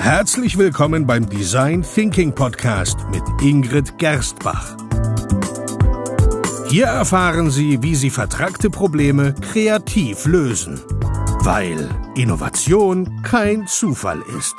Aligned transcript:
Herzlich 0.00 0.56
willkommen 0.56 1.06
beim 1.06 1.28
Design 1.28 1.82
Thinking 1.82 2.34
Podcast 2.34 2.98
mit 3.10 3.22
Ingrid 3.42 3.98
Gerstbach. 3.98 4.74
Hier 6.70 6.86
erfahren 6.86 7.50
Sie, 7.50 7.82
wie 7.82 7.94
Sie 7.94 8.08
vertragte 8.08 8.70
Probleme 8.70 9.34
kreativ 9.34 10.24
lösen, 10.24 10.80
weil 11.42 11.86
Innovation 12.16 13.22
kein 13.22 13.66
Zufall 13.66 14.22
ist. 14.38 14.56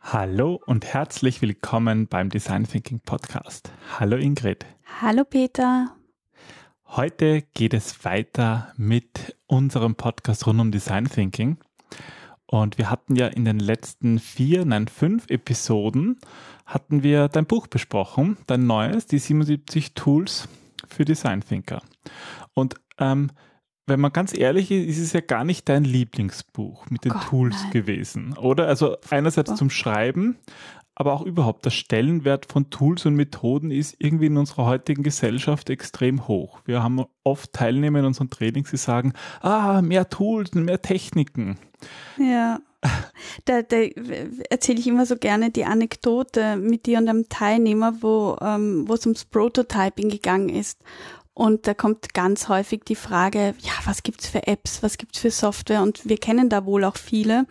Hallo 0.00 0.60
und 0.66 0.84
herzlich 0.84 1.40
willkommen 1.40 2.08
beim 2.08 2.30
Design 2.30 2.66
Thinking 2.66 2.98
Podcast. 3.00 3.70
Hallo 4.00 4.16
Ingrid. 4.16 4.66
Hallo 5.00 5.22
Peter. 5.24 5.94
Heute 6.84 7.42
geht 7.54 7.74
es 7.74 8.04
weiter 8.04 8.72
mit 8.76 9.36
unserem 9.46 9.94
Podcast 9.94 10.48
rund 10.48 10.60
um 10.60 10.72
Design 10.72 11.08
Thinking. 11.08 11.58
Und 12.50 12.78
wir 12.78 12.90
hatten 12.90 13.14
ja 13.14 13.26
in 13.26 13.44
den 13.44 13.60
letzten 13.60 14.18
vier, 14.18 14.64
nein, 14.64 14.88
fünf 14.88 15.28
Episoden 15.28 16.18
hatten 16.64 17.02
wir 17.02 17.28
dein 17.28 17.44
Buch 17.44 17.66
besprochen, 17.66 18.38
dein 18.46 18.66
neues, 18.66 19.06
die 19.06 19.18
77 19.18 19.94
Tools 19.94 20.48
für 20.86 21.04
Design 21.04 21.42
Thinker. 21.42 21.82
Und 22.54 22.76
ähm, 22.98 23.30
wenn 23.86 24.00
man 24.00 24.12
ganz 24.12 24.36
ehrlich 24.36 24.70
ist, 24.70 24.96
ist 24.96 24.98
es 24.98 25.12
ja 25.12 25.20
gar 25.20 25.44
nicht 25.44 25.68
dein 25.68 25.84
Lieblingsbuch 25.84 26.88
mit 26.90 27.04
den 27.04 27.12
Gott, 27.12 27.28
Tools 27.28 27.56
nein. 27.64 27.72
gewesen, 27.72 28.36
oder? 28.36 28.66
Also 28.66 28.96
einerseits 29.10 29.54
zum 29.54 29.68
Schreiben, 29.68 30.36
aber 30.98 31.12
auch 31.12 31.22
überhaupt 31.22 31.64
der 31.64 31.70
Stellenwert 31.70 32.46
von 32.50 32.70
Tools 32.70 33.06
und 33.06 33.14
Methoden 33.14 33.70
ist 33.70 33.94
irgendwie 34.00 34.26
in 34.26 34.36
unserer 34.36 34.66
heutigen 34.66 35.04
Gesellschaft 35.04 35.70
extrem 35.70 36.26
hoch. 36.26 36.58
Wir 36.64 36.82
haben 36.82 37.04
oft 37.22 37.52
Teilnehmer 37.52 38.00
in 38.00 38.04
unseren 38.04 38.30
Trainings, 38.30 38.70
die 38.70 38.78
sagen, 38.78 39.12
ah, 39.40 39.80
mehr 39.80 40.10
Tools, 40.10 40.54
mehr 40.54 40.82
Techniken. 40.82 41.56
Ja. 42.18 42.58
Da, 43.44 43.62
da 43.62 43.76
erzähle 44.50 44.80
ich 44.80 44.86
immer 44.86 45.06
so 45.06 45.16
gerne 45.16 45.50
die 45.50 45.64
Anekdote 45.64 46.56
mit 46.56 46.86
dir 46.86 46.98
und 46.98 47.08
einem 47.08 47.28
Teilnehmer, 47.28 47.94
wo 48.00 48.36
ähm, 48.40 48.88
wo 48.88 48.94
es 48.94 49.04
ums 49.04 49.24
Prototyping 49.24 50.08
gegangen 50.08 50.48
ist. 50.48 50.80
Und 51.34 51.68
da 51.68 51.74
kommt 51.74 52.14
ganz 52.14 52.48
häufig 52.48 52.82
die 52.84 52.96
Frage, 52.96 53.54
ja, 53.60 53.72
was 53.84 54.02
gibt's 54.02 54.26
für 54.26 54.48
Apps, 54.48 54.82
was 54.82 54.98
gibt's 54.98 55.20
für 55.20 55.30
Software? 55.30 55.82
Und 55.82 56.08
wir 56.08 56.18
kennen 56.18 56.48
da 56.48 56.66
wohl 56.66 56.82
auch 56.82 56.96
viele. 56.96 57.46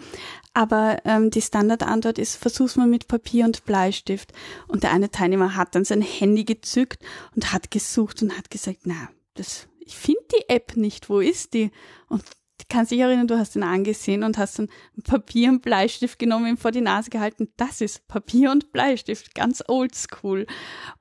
Aber 0.58 0.98
ähm, 1.06 1.30
die 1.30 1.44
Standardantwort 1.44 2.18
ist, 2.18 2.36
versuch's 2.36 2.78
mal 2.78 2.88
mit 2.88 3.08
Papier 3.08 3.46
und 3.46 3.64
Bleistift. 3.66 4.34
Und 4.68 4.82
der 4.82 4.92
eine 4.92 5.12
Teilnehmer 5.12 5.56
hat 5.56 5.76
dann 5.76 5.86
sein 5.86 6.02
Handy 6.02 6.46
gezückt 6.46 6.98
und 7.36 7.54
hat 7.54 7.70
gesucht 7.70 8.24
und 8.24 8.36
hat 8.36 8.50
gesagt, 8.50 8.80
na, 8.86 9.10
das, 9.36 9.68
ich 9.78 9.96
finde 9.96 10.24
die 10.34 10.50
App 10.50 10.76
nicht, 10.76 11.12
wo 11.12 11.20
ist 11.20 11.54
die? 11.54 11.70
Und 12.10 12.24
kannst 12.70 12.92
dich 12.92 13.02
erinnern, 13.02 13.28
du 13.28 13.38
hast 13.38 13.56
ihn 13.56 13.62
angesehen 13.62 14.24
und 14.24 14.40
hast 14.40 14.58
dann 14.58 14.70
Papier 15.04 15.50
und 15.50 15.62
Bleistift 15.62 16.18
genommen, 16.18 16.48
ihm 16.48 16.58
vor 16.58 16.72
die 16.72 16.82
Nase 16.82 17.12
gehalten. 17.12 17.50
Das 17.58 17.80
ist 17.80 18.08
Papier 18.08 18.50
und 18.50 18.72
Bleistift, 18.72 19.36
ganz 19.36 19.64
oldschool. 19.68 20.48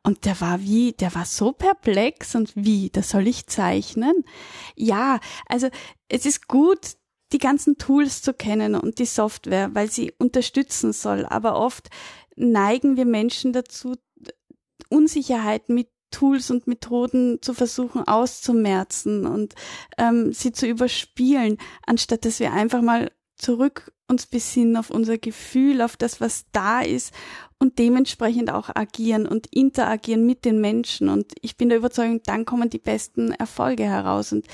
Und 0.03 0.27
der 0.27 0.39
war 0.43 0.61
wie, 0.61 0.93
der 0.93 1.15
war 1.15 1.25
so 1.25 1.53
perplex 1.53 2.35
und 2.35 2.53
wie, 2.55 2.91
das 2.91 3.09
soll 3.09 3.27
ich 3.27 3.47
zeichnen? 3.47 4.23
Ja, 4.75 5.19
also 5.47 5.71
es 6.11 6.27
ist 6.27 6.47
gut, 6.47 6.99
die 7.33 7.39
ganzen 7.39 7.79
Tools 7.79 8.23
zu 8.23 8.33
kennen 8.33 8.75
und 8.75 8.99
die 8.99 9.07
Software, 9.07 9.75
weil 9.75 9.91
sie 9.91 10.13
unterstützen 10.19 10.93
soll. 10.93 11.27
Aber 11.27 11.59
oft 11.59 11.89
neigen 12.37 12.97
wir 12.97 13.05
Menschen 13.05 13.53
dazu, 13.53 13.95
Unsicherheit 14.89 15.69
mit 15.69 15.89
Tools 16.11 16.51
und 16.51 16.67
Methoden 16.67 17.43
zu 17.43 17.53
versuchen 17.53 18.07
auszumerzen 18.07 19.27
und 19.27 19.55
ähm, 19.99 20.33
sie 20.33 20.53
zu 20.53 20.67
überspielen, 20.67 21.59
anstatt 21.85 22.25
dass 22.25 22.39
wir 22.39 22.53
einfach 22.53 22.81
mal 22.81 23.11
zurück 23.37 23.93
uns 24.09 24.27
besinnen 24.27 24.77
auf 24.77 24.91
unser 24.91 25.19
Gefühl, 25.19 25.83
auf 25.83 25.97
das, 25.97 26.21
was 26.21 26.47
da 26.53 26.81
ist 26.81 27.13
und 27.59 27.79
dementsprechend 27.79 28.51
auch 28.51 28.71
agieren 28.75 29.27
und 29.27 29.49
interagieren 29.49 30.25
mit 30.25 30.45
den 30.45 30.61
Menschen. 30.61 31.09
Und 31.09 31.33
ich 31.43 31.57
bin 31.57 31.69
der 31.69 31.79
Überzeugung, 31.79 32.23
dann 32.25 32.45
kommen 32.45 32.71
die 32.71 32.79
besten 32.79 33.33
Erfolge 33.33 33.85
heraus 33.85 34.33
und 34.33 34.47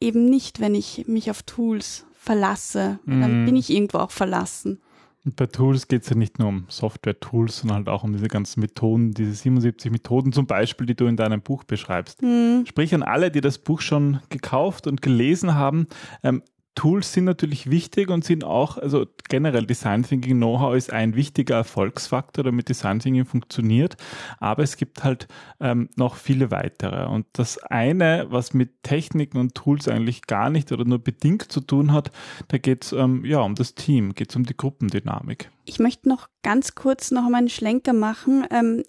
eben 0.00 0.26
nicht, 0.26 0.60
wenn 0.60 0.74
ich 0.74 1.06
mich 1.06 1.30
auf 1.30 1.42
Tools 1.42 2.04
verlasse. 2.18 2.98
Dann 3.06 3.42
Mm. 3.42 3.46
bin 3.46 3.56
ich 3.56 3.70
irgendwo 3.70 3.98
auch 3.98 4.10
verlassen. 4.10 4.80
Und 5.26 5.36
bei 5.36 5.46
Tools 5.46 5.88
geht 5.88 6.02
es 6.02 6.10
ja 6.10 6.16
nicht 6.16 6.38
nur 6.38 6.48
um 6.48 6.66
Software-Tools, 6.68 7.60
sondern 7.60 7.78
halt 7.78 7.88
auch 7.88 8.04
um 8.04 8.12
diese 8.12 8.28
ganzen 8.28 8.60
Methoden, 8.60 9.12
diese 9.12 9.32
77 9.32 9.90
Methoden 9.90 10.32
zum 10.32 10.46
Beispiel, 10.46 10.86
die 10.86 10.94
du 10.94 11.06
in 11.06 11.16
deinem 11.16 11.40
Buch 11.40 11.64
beschreibst. 11.64 12.20
Hm. 12.20 12.64
Sprich 12.66 12.94
an 12.94 13.02
alle, 13.02 13.30
die 13.30 13.40
das 13.40 13.56
Buch 13.58 13.80
schon 13.80 14.20
gekauft 14.28 14.86
und 14.86 15.00
gelesen 15.00 15.54
haben. 15.54 15.86
Ähm, 16.22 16.42
Tools 16.74 17.12
sind 17.12 17.24
natürlich 17.24 17.70
wichtig 17.70 18.10
und 18.10 18.24
sind 18.24 18.44
auch, 18.44 18.78
also 18.78 19.06
generell 19.28 19.64
Design 19.64 20.02
Thinking 20.02 20.36
Know-how 20.36 20.74
ist 20.74 20.92
ein 20.92 21.14
wichtiger 21.14 21.56
Erfolgsfaktor, 21.56 22.42
damit 22.42 22.68
Design 22.68 22.98
Thinking 22.98 23.24
funktioniert. 23.24 23.96
Aber 24.38 24.62
es 24.62 24.76
gibt 24.76 25.04
halt 25.04 25.28
ähm, 25.60 25.88
noch 25.96 26.16
viele 26.16 26.50
weitere. 26.50 27.06
Und 27.06 27.26
das 27.34 27.58
eine, 27.58 28.26
was 28.30 28.54
mit 28.54 28.82
Techniken 28.82 29.38
und 29.38 29.54
Tools 29.54 29.88
eigentlich 29.88 30.26
gar 30.26 30.50
nicht 30.50 30.72
oder 30.72 30.84
nur 30.84 30.98
bedingt 30.98 31.50
zu 31.50 31.60
tun 31.60 31.92
hat, 31.92 32.10
da 32.48 32.58
geht 32.58 32.84
es 32.84 32.92
ähm, 32.92 33.24
ja 33.24 33.40
um 33.40 33.54
das 33.54 33.74
Team, 33.74 34.14
geht 34.14 34.30
es 34.30 34.36
um 34.36 34.44
die 34.44 34.56
Gruppendynamik. 34.56 35.50
Ich 35.66 35.78
möchte 35.78 36.08
noch 36.08 36.28
ganz 36.42 36.74
kurz 36.74 37.10
noch 37.10 37.28
mal 37.28 37.38
einen 37.38 37.48
Schlenker 37.48 37.92
machen. 37.92 38.44
Ähm, 38.50 38.82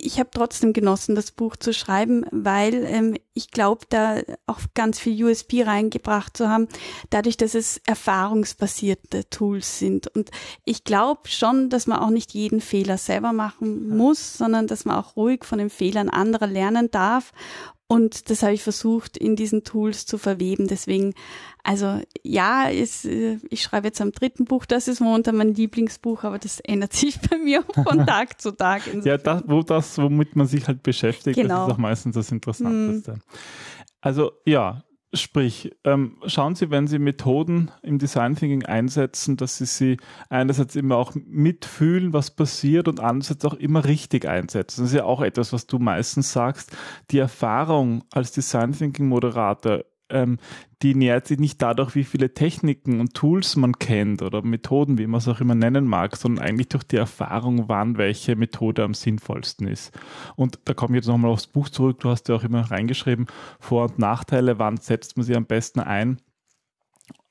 ich 0.00 0.18
habe 0.18 0.30
trotzdem 0.32 0.72
genossen, 0.72 1.14
das 1.14 1.30
Buch 1.30 1.56
zu 1.56 1.72
schreiben, 1.72 2.24
weil 2.30 2.74
ähm, 2.84 3.16
ich 3.34 3.50
glaube, 3.50 3.84
da 3.88 4.20
auch 4.46 4.60
ganz 4.74 4.98
viel 4.98 5.24
USB 5.24 5.66
reingebracht 5.66 6.36
zu 6.36 6.48
haben, 6.48 6.68
dadurch, 7.10 7.36
dass 7.36 7.54
es 7.54 7.80
erfahrungsbasierte 7.86 9.28
Tools 9.30 9.78
sind. 9.78 10.06
Und 10.08 10.30
ich 10.64 10.84
glaube 10.84 11.28
schon, 11.28 11.70
dass 11.70 11.86
man 11.86 11.98
auch 11.98 12.10
nicht 12.10 12.34
jeden 12.34 12.60
Fehler 12.60 12.98
selber 12.98 13.32
machen 13.32 13.88
muss, 13.96 14.38
sondern 14.38 14.66
dass 14.66 14.84
man 14.84 14.96
auch 14.96 15.16
ruhig 15.16 15.44
von 15.44 15.58
den 15.58 15.70
Fehlern 15.70 16.08
anderer 16.08 16.46
lernen 16.46 16.90
darf. 16.90 17.32
Und 17.88 18.30
das 18.30 18.42
habe 18.42 18.52
ich 18.54 18.62
versucht, 18.64 19.16
in 19.16 19.36
diesen 19.36 19.62
Tools 19.62 20.06
zu 20.06 20.18
verweben. 20.18 20.66
Deswegen, 20.66 21.14
also 21.62 22.00
ja, 22.24 22.64
ist, 22.68 23.04
äh, 23.04 23.38
ich 23.48 23.62
schreibe 23.62 23.86
jetzt 23.86 24.00
am 24.00 24.10
dritten 24.10 24.44
Buch, 24.44 24.66
das 24.66 24.88
ist 24.88 25.00
momentan 25.00 25.36
mein 25.36 25.54
Lieblingsbuch, 25.54 26.24
aber 26.24 26.38
das 26.40 26.58
ändert 26.60 26.92
sich 26.94 27.20
bei 27.20 27.38
mir 27.38 27.62
von 27.62 28.04
Tag 28.06 28.40
zu 28.40 28.50
Tag. 28.50 28.86
Ja, 28.86 28.92
Insofern- 28.92 29.22
das, 29.22 29.42
wo 29.46 29.62
das, 29.62 29.98
womit 29.98 30.34
man 30.34 30.46
sich 30.48 30.66
halt 30.66 30.82
beschäftigt, 30.82 31.36
Genau. 31.36 31.58
das 31.60 31.68
ist 31.68 31.74
auch 31.74 31.78
meistens 31.78 32.14
das 32.16 32.32
Interessanteste. 32.32 33.20
Also 34.00 34.32
ja, 34.44 34.82
sprich, 35.14 35.72
ähm, 35.84 36.16
schauen 36.26 36.54
Sie, 36.54 36.70
wenn 36.70 36.86
Sie 36.86 36.98
Methoden 36.98 37.70
im 37.82 37.98
Design 37.98 38.36
Thinking 38.36 38.64
einsetzen, 38.64 39.36
dass 39.36 39.58
Sie 39.58 39.66
sie 39.66 39.96
einerseits 40.28 40.76
immer 40.76 40.96
auch 40.96 41.14
mitfühlen, 41.14 42.12
was 42.12 42.30
passiert 42.30 42.88
und 42.88 43.00
andererseits 43.00 43.44
auch 43.44 43.54
immer 43.54 43.84
richtig 43.84 44.26
einsetzen. 44.26 44.82
Das 44.82 44.90
ist 44.90 44.96
ja 44.96 45.04
auch 45.04 45.22
etwas, 45.22 45.52
was 45.52 45.66
du 45.66 45.78
meistens 45.78 46.32
sagst. 46.32 46.76
Die 47.10 47.18
Erfahrung 47.18 48.04
als 48.12 48.32
Design 48.32 48.72
Thinking 48.72 49.06
Moderator 49.08 49.84
ähm, 50.10 50.38
die 50.82 50.94
nährt 50.94 51.26
sich 51.26 51.38
nicht 51.38 51.60
dadurch, 51.62 51.94
wie 51.94 52.04
viele 52.04 52.34
Techniken 52.34 53.00
und 53.00 53.14
Tools 53.14 53.56
man 53.56 53.78
kennt 53.78 54.22
oder 54.22 54.42
Methoden, 54.42 54.98
wie 54.98 55.06
man 55.06 55.18
es 55.18 55.28
auch 55.28 55.40
immer 55.40 55.54
nennen 55.54 55.86
mag, 55.86 56.16
sondern 56.16 56.44
eigentlich 56.44 56.68
durch 56.68 56.84
die 56.84 56.96
Erfahrung, 56.96 57.68
wann 57.68 57.98
welche 57.98 58.36
Methode 58.36 58.84
am 58.84 58.94
sinnvollsten 58.94 59.66
ist. 59.66 59.92
Und 60.36 60.58
da 60.64 60.74
komme 60.74 60.96
ich 60.96 61.02
jetzt 61.02 61.08
nochmal 61.08 61.30
aufs 61.30 61.46
Buch 61.46 61.68
zurück. 61.68 62.00
Du 62.00 62.10
hast 62.10 62.28
ja 62.28 62.36
auch 62.36 62.44
immer 62.44 62.70
reingeschrieben, 62.70 63.26
Vor- 63.58 63.84
und 63.84 63.98
Nachteile, 63.98 64.58
wann 64.58 64.76
setzt 64.76 65.16
man 65.16 65.24
sie 65.24 65.34
am 65.34 65.46
besten 65.46 65.80
ein. 65.80 66.20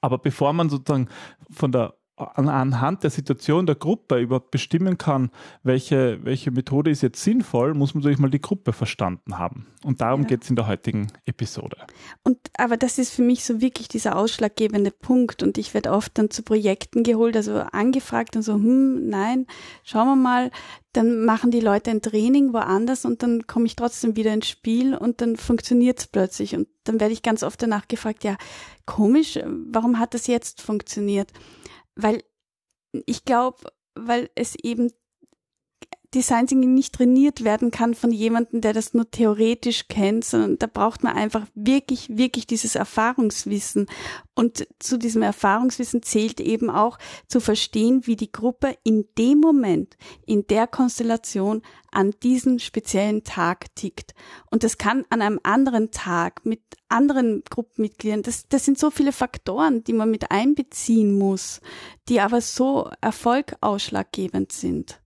Aber 0.01 0.17
bevor 0.17 0.53
man 0.53 0.69
sozusagen 0.69 1.09
von 1.49 1.71
der 1.71 1.95
anhand 2.17 3.03
der 3.03 3.09
Situation 3.09 3.65
der 3.65 3.75
Gruppe 3.75 4.19
überhaupt 4.19 4.51
bestimmen 4.51 4.97
kann, 4.97 5.31
welche, 5.63 6.23
welche 6.23 6.49
Methode 6.51 6.89
ist 6.89 7.01
jetzt 7.01 7.21
sinnvoll, 7.21 7.73
muss 7.73 7.93
man 7.93 8.01
natürlich 8.01 8.19
mal 8.19 8.29
die 8.29 8.41
Gruppe 8.41 8.71
verstanden 8.71 9.37
haben. 9.37 9.67
Und 9.83 9.99
darum 10.01 10.21
Ja. 10.21 10.27
geht 10.27 10.43
es 10.43 10.49
in 10.49 10.55
der 10.55 10.67
heutigen 10.67 11.07
Episode. 11.25 11.77
Und 12.23 12.37
aber 12.57 12.77
das 12.77 12.97
ist 12.97 13.11
für 13.11 13.21
mich 13.21 13.43
so 13.43 13.59
wirklich 13.59 13.89
dieser 13.89 14.15
ausschlaggebende 14.15 14.91
Punkt. 14.91 15.43
Und 15.43 15.57
ich 15.57 15.73
werde 15.73 15.91
oft 15.91 16.17
dann 16.17 16.29
zu 16.31 16.41
Projekten 16.41 17.03
geholt, 17.03 17.35
also 17.35 17.55
angefragt 17.55 18.35
und 18.37 18.43
so, 18.43 18.53
hm, 18.53 19.09
nein, 19.09 19.45
schauen 19.83 20.07
wir 20.07 20.15
mal. 20.15 20.51
Dann 20.93 21.25
machen 21.25 21.51
die 21.51 21.59
Leute 21.59 21.91
ein 21.91 22.01
Training 22.01 22.53
woanders 22.53 23.03
und 23.03 23.21
dann 23.21 23.45
komme 23.45 23.65
ich 23.65 23.75
trotzdem 23.75 24.15
wieder 24.15 24.33
ins 24.33 24.47
Spiel 24.47 24.95
und 24.95 25.19
dann 25.19 25.35
funktioniert 25.35 25.99
es 25.99 26.07
plötzlich. 26.07 26.55
Und 26.55 26.69
dann 26.85 27.01
werde 27.01 27.11
ich 27.11 27.21
ganz 27.21 27.43
oft 27.43 27.61
danach 27.61 27.89
gefragt, 27.89 28.23
ja, 28.23 28.37
komisch, 28.85 29.37
warum 29.71 29.99
hat 29.99 30.13
das 30.13 30.27
jetzt 30.27 30.61
funktioniert? 30.61 31.33
Weil 31.95 32.23
ich 33.05 33.25
glaube, 33.25 33.71
weil 33.95 34.29
es 34.35 34.55
eben 34.55 34.91
Design 36.15 36.47
Thinking 36.47 36.73
nicht 36.73 36.95
trainiert 36.95 37.43
werden 37.43 37.71
kann 37.71 37.93
von 37.93 38.09
jemandem, 38.09 38.61
der 38.61 38.71
das 38.71 38.93
nur 38.93 39.11
theoretisch 39.11 39.89
kennt, 39.89 40.23
sondern 40.23 40.57
da 40.57 40.65
braucht 40.65 41.03
man 41.03 41.13
einfach 41.13 41.45
wirklich, 41.55 42.17
wirklich 42.17 42.47
dieses 42.47 42.75
Erfahrungswissen. 42.75 43.87
Und 44.33 44.65
zu 44.79 44.97
diesem 44.97 45.21
Erfahrungswissen 45.21 46.03
zählt 46.03 46.39
eben 46.39 46.69
auch 46.69 46.97
zu 47.27 47.41
verstehen, 47.41 48.07
wie 48.07 48.15
die 48.15 48.31
Gruppe 48.31 48.77
in 48.83 49.05
dem 49.17 49.41
Moment, 49.41 49.97
in 50.25 50.47
der 50.47 50.67
Konstellation 50.67 51.61
an 51.91 52.11
diesem 52.23 52.59
speziellen 52.59 53.25
Tag 53.25 53.75
tickt. 53.75 54.13
Und 54.49 54.63
das 54.63 54.77
kann 54.77 55.03
an 55.09 55.21
einem 55.21 55.41
anderen 55.43 55.91
Tag 55.91 56.45
mit 56.45 56.61
anderen 56.87 57.43
Gruppenmitgliedern, 57.49 58.23
das, 58.23 58.47
das 58.47 58.63
sind 58.63 58.79
so 58.79 58.89
viele 58.89 59.11
Faktoren, 59.11 59.83
die 59.83 59.93
man 59.93 60.11
mit 60.11 60.31
einbeziehen 60.31 61.17
muss, 61.17 61.59
die 62.07 62.21
aber 62.21 62.39
so 62.39 62.89
erfolgausschlaggebend 63.01 64.53
sind 64.53 65.01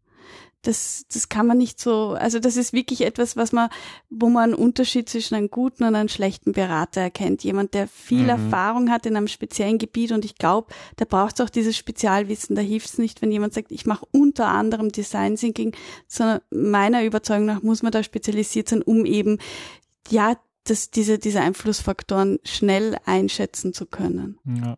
das, 0.61 1.05
das 1.11 1.29
kann 1.29 1.47
man 1.47 1.57
nicht 1.57 1.79
so, 1.79 2.11
also 2.19 2.39
das 2.39 2.57
ist 2.57 2.73
wirklich 2.73 3.01
etwas, 3.01 3.37
was 3.37 3.53
man, 3.53 3.69
wo 4.09 4.27
man 4.29 4.51
einen 4.51 4.53
Unterschied 4.55 5.07
zwischen 5.07 5.35
einem 5.35 5.49
guten 5.49 5.85
und 5.85 5.95
einem 5.95 6.09
schlechten 6.09 6.51
Berater 6.51 7.01
erkennt. 7.01 7.43
Jemand, 7.43 7.73
der 7.73 7.87
viel 7.87 8.23
mhm. 8.23 8.29
Erfahrung 8.29 8.89
hat 8.89 9.05
in 9.05 9.15
einem 9.15 9.29
speziellen 9.29 9.77
Gebiet 9.77 10.11
und 10.11 10.25
ich 10.25 10.35
glaube, 10.35 10.73
da 10.97 11.05
braucht 11.05 11.39
es 11.39 11.45
auch 11.45 11.49
dieses 11.49 11.77
Spezialwissen. 11.77 12.55
Da 12.55 12.61
hilft 12.61 12.87
es 12.87 12.97
nicht, 12.97 13.21
wenn 13.21 13.31
jemand 13.31 13.53
sagt, 13.53 13.71
ich 13.71 13.85
mache 13.85 14.05
unter 14.11 14.47
anderem 14.47 14.91
Design 14.91 15.37
Thinking, 15.37 15.73
sondern 16.07 16.41
meiner 16.51 17.05
Überzeugung 17.05 17.45
nach 17.45 17.63
muss 17.63 17.81
man 17.81 17.93
da 17.93 18.03
spezialisiert 18.03 18.67
sein, 18.67 18.81
um 18.81 19.05
eben, 19.05 19.37
ja, 20.09 20.35
das, 20.65 20.91
diese, 20.91 21.19
diese 21.19 21.39
Einflussfaktoren 21.39 22.39
schnell 22.43 22.97
einschätzen 23.05 23.73
zu 23.73 23.85
können. 23.85 24.37
Ja. 24.45 24.77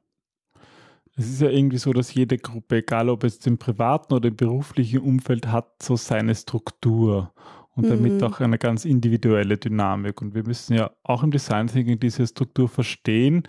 Es 1.17 1.29
ist 1.29 1.41
ja 1.41 1.49
irgendwie 1.49 1.77
so, 1.77 1.91
dass 1.93 2.13
jede 2.13 2.37
Gruppe, 2.37 2.77
egal 2.77 3.09
ob 3.09 3.23
es 3.23 3.45
im 3.45 3.57
privaten 3.57 4.13
oder 4.13 4.29
im 4.29 4.35
beruflichen 4.35 4.99
Umfeld, 4.99 5.47
hat 5.47 5.83
so 5.83 5.95
seine 5.95 6.33
Struktur 6.33 7.33
und 7.75 7.89
damit 7.89 8.13
mhm. 8.13 8.23
auch 8.23 8.39
eine 8.39 8.57
ganz 8.57 8.85
individuelle 8.85 9.57
Dynamik. 9.57 10.21
Und 10.21 10.35
wir 10.35 10.43
müssen 10.45 10.73
ja 10.73 10.91
auch 11.03 11.23
im 11.23 11.31
Design 11.31 11.67
Thinking 11.67 11.99
diese 11.99 12.25
Struktur 12.27 12.69
verstehen, 12.69 13.43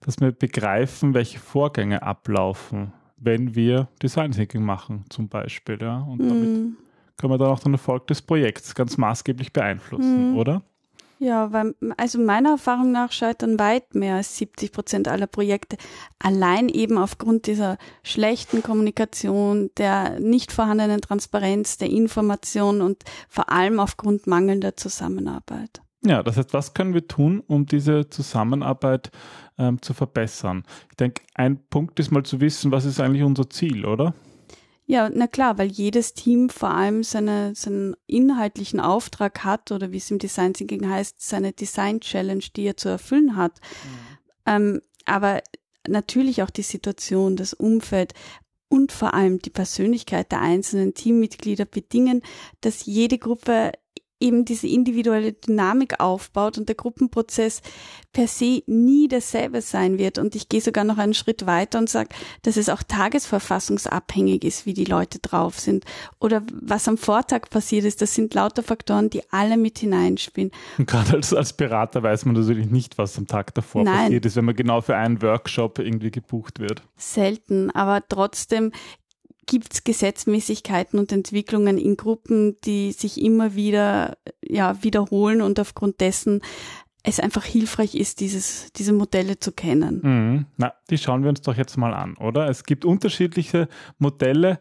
dass 0.00 0.20
wir 0.20 0.32
begreifen, 0.32 1.14
welche 1.14 1.38
Vorgänge 1.38 2.02
ablaufen, 2.02 2.92
wenn 3.16 3.54
wir 3.54 3.88
Design 4.02 4.32
Thinking 4.32 4.62
machen, 4.62 5.04
zum 5.10 5.28
Beispiel. 5.28 5.78
Ja? 5.80 6.00
Und 6.00 6.20
mhm. 6.20 6.28
damit 6.28 6.48
können 7.18 7.32
wir 7.32 7.38
dann 7.38 7.48
auch 7.48 7.60
den 7.60 7.74
Erfolg 7.74 8.06
des 8.08 8.22
Projekts 8.22 8.74
ganz 8.74 8.98
maßgeblich 8.98 9.52
beeinflussen, 9.52 10.32
mhm. 10.32 10.36
oder? 10.36 10.62
Ja, 11.22 11.52
weil, 11.52 11.76
also 11.98 12.18
meiner 12.18 12.50
Erfahrung 12.50 12.90
nach 12.90 13.12
scheitern 13.12 13.56
weit 13.60 13.94
mehr 13.94 14.16
als 14.16 14.36
70 14.38 14.72
Prozent 14.72 15.06
aller 15.06 15.28
Projekte. 15.28 15.76
Allein 16.18 16.68
eben 16.68 16.98
aufgrund 16.98 17.46
dieser 17.46 17.78
schlechten 18.02 18.60
Kommunikation, 18.60 19.70
der 19.76 20.18
nicht 20.18 20.50
vorhandenen 20.50 21.00
Transparenz, 21.00 21.78
der 21.78 21.90
Information 21.90 22.80
und 22.80 23.04
vor 23.28 23.50
allem 23.52 23.78
aufgrund 23.78 24.26
mangelnder 24.26 24.76
Zusammenarbeit. 24.76 25.80
Ja, 26.04 26.24
das 26.24 26.38
heißt, 26.38 26.54
was 26.54 26.74
können 26.74 26.92
wir 26.92 27.06
tun, 27.06 27.40
um 27.46 27.66
diese 27.66 28.10
Zusammenarbeit 28.10 29.12
ähm, 29.58 29.80
zu 29.80 29.94
verbessern? 29.94 30.64
Ich 30.90 30.96
denke, 30.96 31.22
ein 31.34 31.64
Punkt 31.70 32.00
ist 32.00 32.10
mal 32.10 32.24
zu 32.24 32.40
wissen, 32.40 32.72
was 32.72 32.84
ist 32.84 32.98
eigentlich 32.98 33.22
unser 33.22 33.48
Ziel, 33.48 33.84
oder? 33.84 34.12
Ja, 34.86 35.08
na 35.08 35.26
klar, 35.26 35.58
weil 35.58 35.70
jedes 35.70 36.14
Team 36.14 36.50
vor 36.50 36.70
allem 36.70 37.02
seine, 37.02 37.54
seinen 37.54 37.94
inhaltlichen 38.06 38.80
Auftrag 38.80 39.44
hat 39.44 39.70
oder 39.70 39.92
wie 39.92 39.98
es 39.98 40.10
im 40.10 40.18
Design 40.18 40.54
Thinking 40.54 40.88
heißt, 40.88 41.20
seine 41.20 41.52
Design 41.52 42.00
Challenge, 42.00 42.44
die 42.56 42.64
er 42.64 42.76
zu 42.76 42.88
erfüllen 42.88 43.36
hat. 43.36 43.60
Mhm. 43.60 44.18
Ähm, 44.46 44.82
aber 45.04 45.42
natürlich 45.86 46.42
auch 46.42 46.50
die 46.50 46.62
Situation, 46.62 47.36
das 47.36 47.54
Umfeld 47.54 48.14
und 48.68 48.90
vor 48.90 49.14
allem 49.14 49.38
die 49.38 49.50
Persönlichkeit 49.50 50.32
der 50.32 50.40
einzelnen 50.40 50.94
Teammitglieder 50.94 51.64
bedingen, 51.64 52.22
dass 52.60 52.86
jede 52.86 53.18
Gruppe 53.18 53.72
eben 54.22 54.44
diese 54.44 54.68
individuelle 54.68 55.32
Dynamik 55.32 56.00
aufbaut 56.00 56.56
und 56.56 56.68
der 56.68 56.76
Gruppenprozess 56.76 57.60
per 58.12 58.28
se 58.28 58.62
nie 58.66 59.08
dasselbe 59.08 59.60
sein 59.60 59.98
wird. 59.98 60.18
Und 60.18 60.34
ich 60.34 60.48
gehe 60.48 60.60
sogar 60.60 60.84
noch 60.84 60.98
einen 60.98 61.14
Schritt 61.14 61.46
weiter 61.46 61.78
und 61.78 61.88
sage, 61.88 62.10
dass 62.42 62.56
es 62.56 62.68
auch 62.68 62.82
tagesverfassungsabhängig 62.82 64.44
ist, 64.44 64.66
wie 64.66 64.74
die 64.74 64.84
Leute 64.84 65.18
drauf 65.18 65.58
sind. 65.58 65.84
Oder 66.20 66.42
was 66.52 66.88
am 66.88 66.98
Vortag 66.98 67.50
passiert 67.50 67.84
ist, 67.84 68.02
das 68.02 68.14
sind 68.14 68.34
lauter 68.34 68.62
Faktoren, 68.62 69.10
die 69.10 69.22
alle 69.32 69.56
mit 69.56 69.78
hineinspielen. 69.78 70.50
Und 70.78 70.86
gerade 70.86 71.14
als, 71.14 71.34
als 71.34 71.54
Berater 71.54 72.02
weiß 72.02 72.24
man 72.26 72.34
natürlich 72.34 72.70
nicht, 72.70 72.98
was 72.98 73.18
am 73.18 73.26
Tag 73.26 73.54
davor 73.54 73.84
Nein. 73.84 74.04
passiert 74.04 74.26
ist, 74.26 74.36
wenn 74.36 74.44
man 74.44 74.56
genau 74.56 74.80
für 74.80 74.96
einen 74.96 75.20
Workshop 75.22 75.78
irgendwie 75.78 76.10
gebucht 76.10 76.60
wird. 76.60 76.82
Selten, 76.96 77.70
aber 77.70 78.02
trotzdem 78.06 78.72
gibt 79.46 79.72
es 79.72 79.84
Gesetzmäßigkeiten 79.84 80.98
und 80.98 81.12
Entwicklungen 81.12 81.78
in 81.78 81.96
Gruppen, 81.96 82.60
die 82.62 82.92
sich 82.92 83.20
immer 83.20 83.54
wieder 83.54 84.16
ja, 84.42 84.82
wiederholen 84.82 85.42
und 85.42 85.58
aufgrund 85.58 86.00
dessen 86.00 86.40
es 87.04 87.18
einfach 87.18 87.44
hilfreich 87.44 87.94
ist, 87.94 88.20
dieses, 88.20 88.72
diese 88.74 88.92
Modelle 88.92 89.38
zu 89.38 89.52
kennen. 89.52 90.00
Mhm. 90.02 90.46
Na, 90.56 90.72
die 90.88 90.98
schauen 90.98 91.22
wir 91.22 91.30
uns 91.30 91.40
doch 91.40 91.56
jetzt 91.56 91.76
mal 91.76 91.94
an, 91.94 92.16
oder? 92.16 92.48
Es 92.48 92.64
gibt 92.64 92.84
unterschiedliche 92.84 93.68
Modelle. 93.98 94.60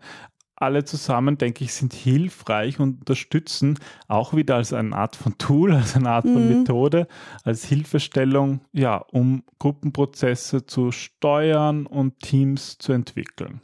Alle 0.55 0.83
zusammen, 0.83 1.37
denke 1.37 1.63
ich, 1.63 1.73
sind 1.73 1.93
hilfreich 1.93 2.79
und 2.79 2.99
unterstützen 2.99 3.79
auch 4.07 4.35
wieder 4.35 4.55
als 4.55 4.73
eine 4.73 4.95
Art 4.95 5.15
von 5.15 5.37
Tool, 5.37 5.73
als 5.75 5.95
eine 5.95 6.09
Art 6.09 6.25
von 6.25 6.47
mhm. 6.47 6.59
Methode, 6.59 7.07
als 7.43 7.65
Hilfestellung, 7.65 8.61
ja, 8.71 8.97
um 8.97 9.43
Gruppenprozesse 9.59 10.65
zu 10.65 10.91
steuern 10.91 11.85
und 11.85 12.19
Teams 12.19 12.77
zu 12.79 12.91
entwickeln 12.91 13.61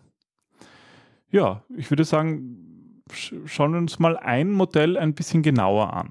ja, 1.32 1.64
ich 1.76 1.90
würde 1.90 2.06
sagen, 2.06 3.04
schauen 3.12 3.74
wir 3.74 3.80
uns 3.80 4.00
mal 4.00 4.18
ein 4.18 4.52
Modell 4.52 4.98
ein 4.98 5.14
bisschen 5.14 5.44
genauer 5.44 5.94
an. 5.94 6.10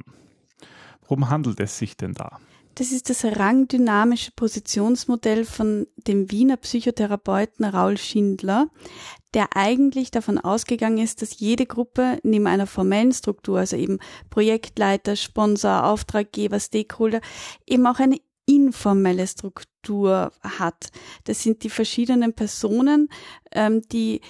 Worum 1.02 1.28
handelt 1.30 1.60
es 1.60 1.78
sich 1.78 1.96
denn 1.96 2.14
da? 2.14 2.38
Das 2.74 2.92
ist 2.92 3.08
das 3.08 3.24
rangdynamische 3.24 4.32
Positionsmodell 4.32 5.46
von 5.46 5.86
dem 5.96 6.30
Wiener 6.30 6.58
Psychotherapeuten 6.58 7.64
Raul 7.64 7.96
Schindler, 7.96 8.68
der 9.32 9.56
eigentlich 9.56 10.10
davon 10.10 10.38
ausgegangen 10.38 10.98
ist, 10.98 11.22
dass 11.22 11.40
jede 11.40 11.64
Gruppe 11.64 12.18
neben 12.22 12.46
einer 12.46 12.66
formellen 12.66 13.12
Struktur, 13.12 13.60
also 13.60 13.76
eben 13.76 13.98
Projektleiter, 14.28 15.16
Sponsor, 15.16 15.84
Auftraggeber, 15.84 16.60
Stakeholder, 16.60 17.22
eben 17.66 17.86
auch 17.86 17.98
eine 17.98 18.18
informelle 18.44 19.26
Struktur 19.26 20.30
hat. 20.42 20.90
Das 21.24 21.42
sind 21.42 21.64
die 21.64 21.70
verschiedenen 21.70 22.34
Personen, 22.34 23.08
ähm, 23.52 23.82
die 23.90 24.20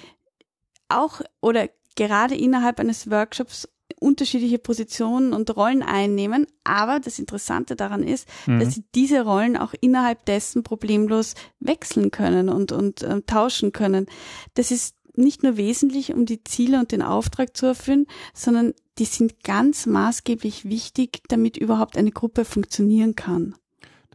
auch 0.89 1.21
oder 1.41 1.69
gerade 1.95 2.35
innerhalb 2.35 2.79
eines 2.79 3.09
Workshops 3.09 3.67
unterschiedliche 3.99 4.59
Positionen 4.59 5.33
und 5.33 5.55
Rollen 5.55 5.81
einnehmen. 5.81 6.45
Aber 6.63 6.99
das 6.99 7.19
Interessante 7.19 7.75
daran 7.75 8.03
ist, 8.03 8.27
mhm. 8.45 8.59
dass 8.59 8.75
sie 8.75 8.83
diese 8.93 9.21
Rollen 9.21 9.57
auch 9.57 9.73
innerhalb 9.79 10.25
dessen 10.25 10.63
problemlos 10.63 11.33
wechseln 11.59 12.11
können 12.11 12.49
und, 12.49 12.71
und 12.71 13.01
äh, 13.01 13.21
tauschen 13.21 13.71
können. 13.71 14.05
Das 14.53 14.71
ist 14.71 14.95
nicht 15.15 15.41
nur 15.41 15.57
wesentlich, 15.57 16.13
um 16.13 16.25
die 16.25 16.43
Ziele 16.43 16.79
und 16.79 16.91
den 16.91 17.01
Auftrag 17.01 17.57
zu 17.57 17.65
erfüllen, 17.65 18.05
sondern 18.33 18.73
die 18.99 19.05
sind 19.05 19.43
ganz 19.43 19.85
maßgeblich 19.85 20.65
wichtig, 20.65 21.21
damit 21.27 21.57
überhaupt 21.57 21.97
eine 21.97 22.11
Gruppe 22.11 22.45
funktionieren 22.45 23.15
kann. 23.15 23.55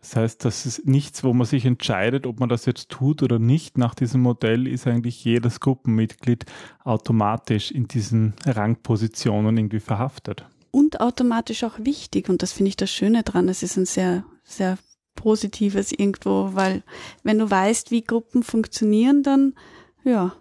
Das 0.02 0.16
heißt, 0.16 0.44
das 0.44 0.66
ist 0.66 0.84
nichts, 0.84 1.22
wo 1.22 1.32
man 1.32 1.46
sich 1.46 1.64
entscheidet, 1.64 2.26
ob 2.26 2.40
man 2.40 2.48
das 2.48 2.66
jetzt 2.66 2.88
tut 2.88 3.22
oder 3.22 3.38
nicht. 3.38 3.78
Nach 3.78 3.94
diesem 3.94 4.20
Modell 4.20 4.66
ist 4.66 4.86
eigentlich 4.88 5.24
jedes 5.24 5.60
Gruppenmitglied 5.60 6.44
automatisch 6.82 7.70
in 7.70 7.86
diesen 7.86 8.34
Rangpositionen 8.44 9.56
irgendwie 9.56 9.78
verhaftet. 9.78 10.44
Und 10.72 11.00
automatisch 11.00 11.62
auch 11.62 11.78
wichtig. 11.78 12.28
Und 12.28 12.42
das 12.42 12.52
finde 12.52 12.70
ich 12.70 12.76
das 12.76 12.90
Schöne 12.90 13.22
dran. 13.22 13.48
Es 13.48 13.62
ist 13.62 13.76
ein 13.76 13.86
sehr, 13.86 14.24
sehr 14.42 14.76
positives 15.14 15.92
irgendwo, 15.92 16.50
weil 16.54 16.82
wenn 17.22 17.38
du 17.38 17.48
weißt, 17.48 17.92
wie 17.92 18.02
Gruppen 18.02 18.42
funktionieren, 18.42 19.22
dann, 19.22 19.54
ja, 20.02 20.32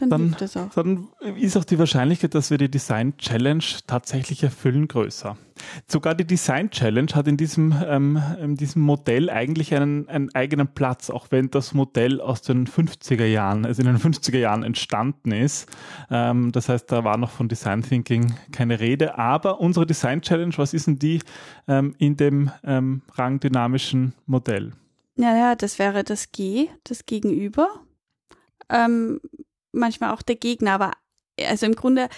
dann, 0.00 0.10
dann, 0.10 0.20
hilft 0.22 0.42
es 0.42 0.56
auch. 0.56 0.70
Dann 0.70 1.08
ist 1.36 1.56
auch 1.56 1.64
die 1.64 1.78
Wahrscheinlichkeit, 1.78 2.34
dass 2.34 2.50
wir 2.50 2.58
die 2.58 2.70
Design 2.70 3.16
Challenge 3.18 3.64
tatsächlich 3.86 4.42
erfüllen, 4.42 4.88
größer. 4.88 5.36
Sogar 5.86 6.14
die 6.14 6.26
Design 6.26 6.70
Challenge 6.70 7.12
hat 7.14 7.28
in 7.28 7.36
diesem, 7.36 7.74
ähm, 7.86 8.20
in 8.40 8.56
diesem 8.56 8.82
Modell 8.82 9.28
eigentlich 9.28 9.74
einen, 9.74 10.08
einen 10.08 10.34
eigenen 10.34 10.68
Platz, 10.68 11.10
auch 11.10 11.26
wenn 11.30 11.50
das 11.50 11.74
Modell 11.74 12.20
aus 12.20 12.42
den 12.42 12.66
50er 12.66 13.26
Jahren, 13.26 13.66
also 13.66 13.82
in 13.82 13.88
den 13.88 13.98
50er 13.98 14.38
Jahren 14.38 14.62
entstanden 14.62 15.32
ist. 15.32 15.68
Ähm, 16.10 16.52
das 16.52 16.68
heißt, 16.68 16.90
da 16.90 17.04
war 17.04 17.16
noch 17.16 17.30
von 17.30 17.48
Design 17.48 17.82
Thinking 17.82 18.34
keine 18.52 18.80
Rede. 18.80 19.18
Aber 19.18 19.60
unsere 19.60 19.86
Design 19.86 20.22
Challenge, 20.22 20.54
was 20.56 20.72
ist 20.72 20.86
denn 20.86 20.98
die 20.98 21.20
ähm, 21.68 21.94
in 21.98 22.16
dem 22.16 22.50
ähm, 22.64 23.02
rangdynamischen 23.14 24.14
Modell? 24.26 24.72
Ja, 25.16 25.36
ja, 25.36 25.54
das 25.54 25.78
wäre 25.78 26.04
das 26.04 26.32
G, 26.32 26.68
das 26.84 27.04
Gegenüber. 27.04 27.68
Ähm, 28.70 29.20
manchmal 29.72 30.12
auch 30.12 30.22
der 30.22 30.36
Gegner, 30.36 30.72
aber 30.72 30.92
also 31.38 31.66
im 31.66 31.74
Grunde 31.74 32.08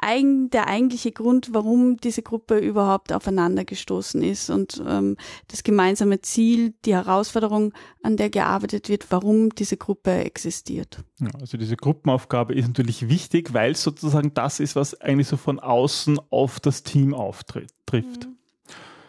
der 0.00 0.68
eigentliche 0.68 1.10
Grund, 1.10 1.52
warum 1.52 1.96
diese 1.96 2.22
Gruppe 2.22 2.58
überhaupt 2.58 3.12
aufeinander 3.12 3.64
gestoßen 3.64 4.22
ist 4.22 4.48
und 4.48 4.80
ähm, 4.86 5.16
das 5.48 5.64
gemeinsame 5.64 6.20
Ziel, 6.20 6.74
die 6.84 6.94
Herausforderung, 6.94 7.72
an 8.02 8.16
der 8.16 8.30
gearbeitet 8.30 8.88
wird, 8.88 9.10
warum 9.10 9.50
diese 9.50 9.76
Gruppe 9.76 10.12
existiert. 10.12 11.02
Ja, 11.18 11.30
also 11.40 11.58
diese 11.58 11.76
Gruppenaufgabe 11.76 12.54
ist 12.54 12.68
natürlich 12.68 13.08
wichtig, 13.08 13.54
weil 13.54 13.72
es 13.72 13.82
sozusagen 13.82 14.34
das 14.34 14.60
ist, 14.60 14.76
was 14.76 15.00
eigentlich 15.00 15.28
so 15.28 15.36
von 15.36 15.58
außen 15.58 16.20
auf 16.30 16.60
das 16.60 16.84
Team 16.84 17.12
auftrifft. 17.12 17.72
Mhm. 17.92 18.36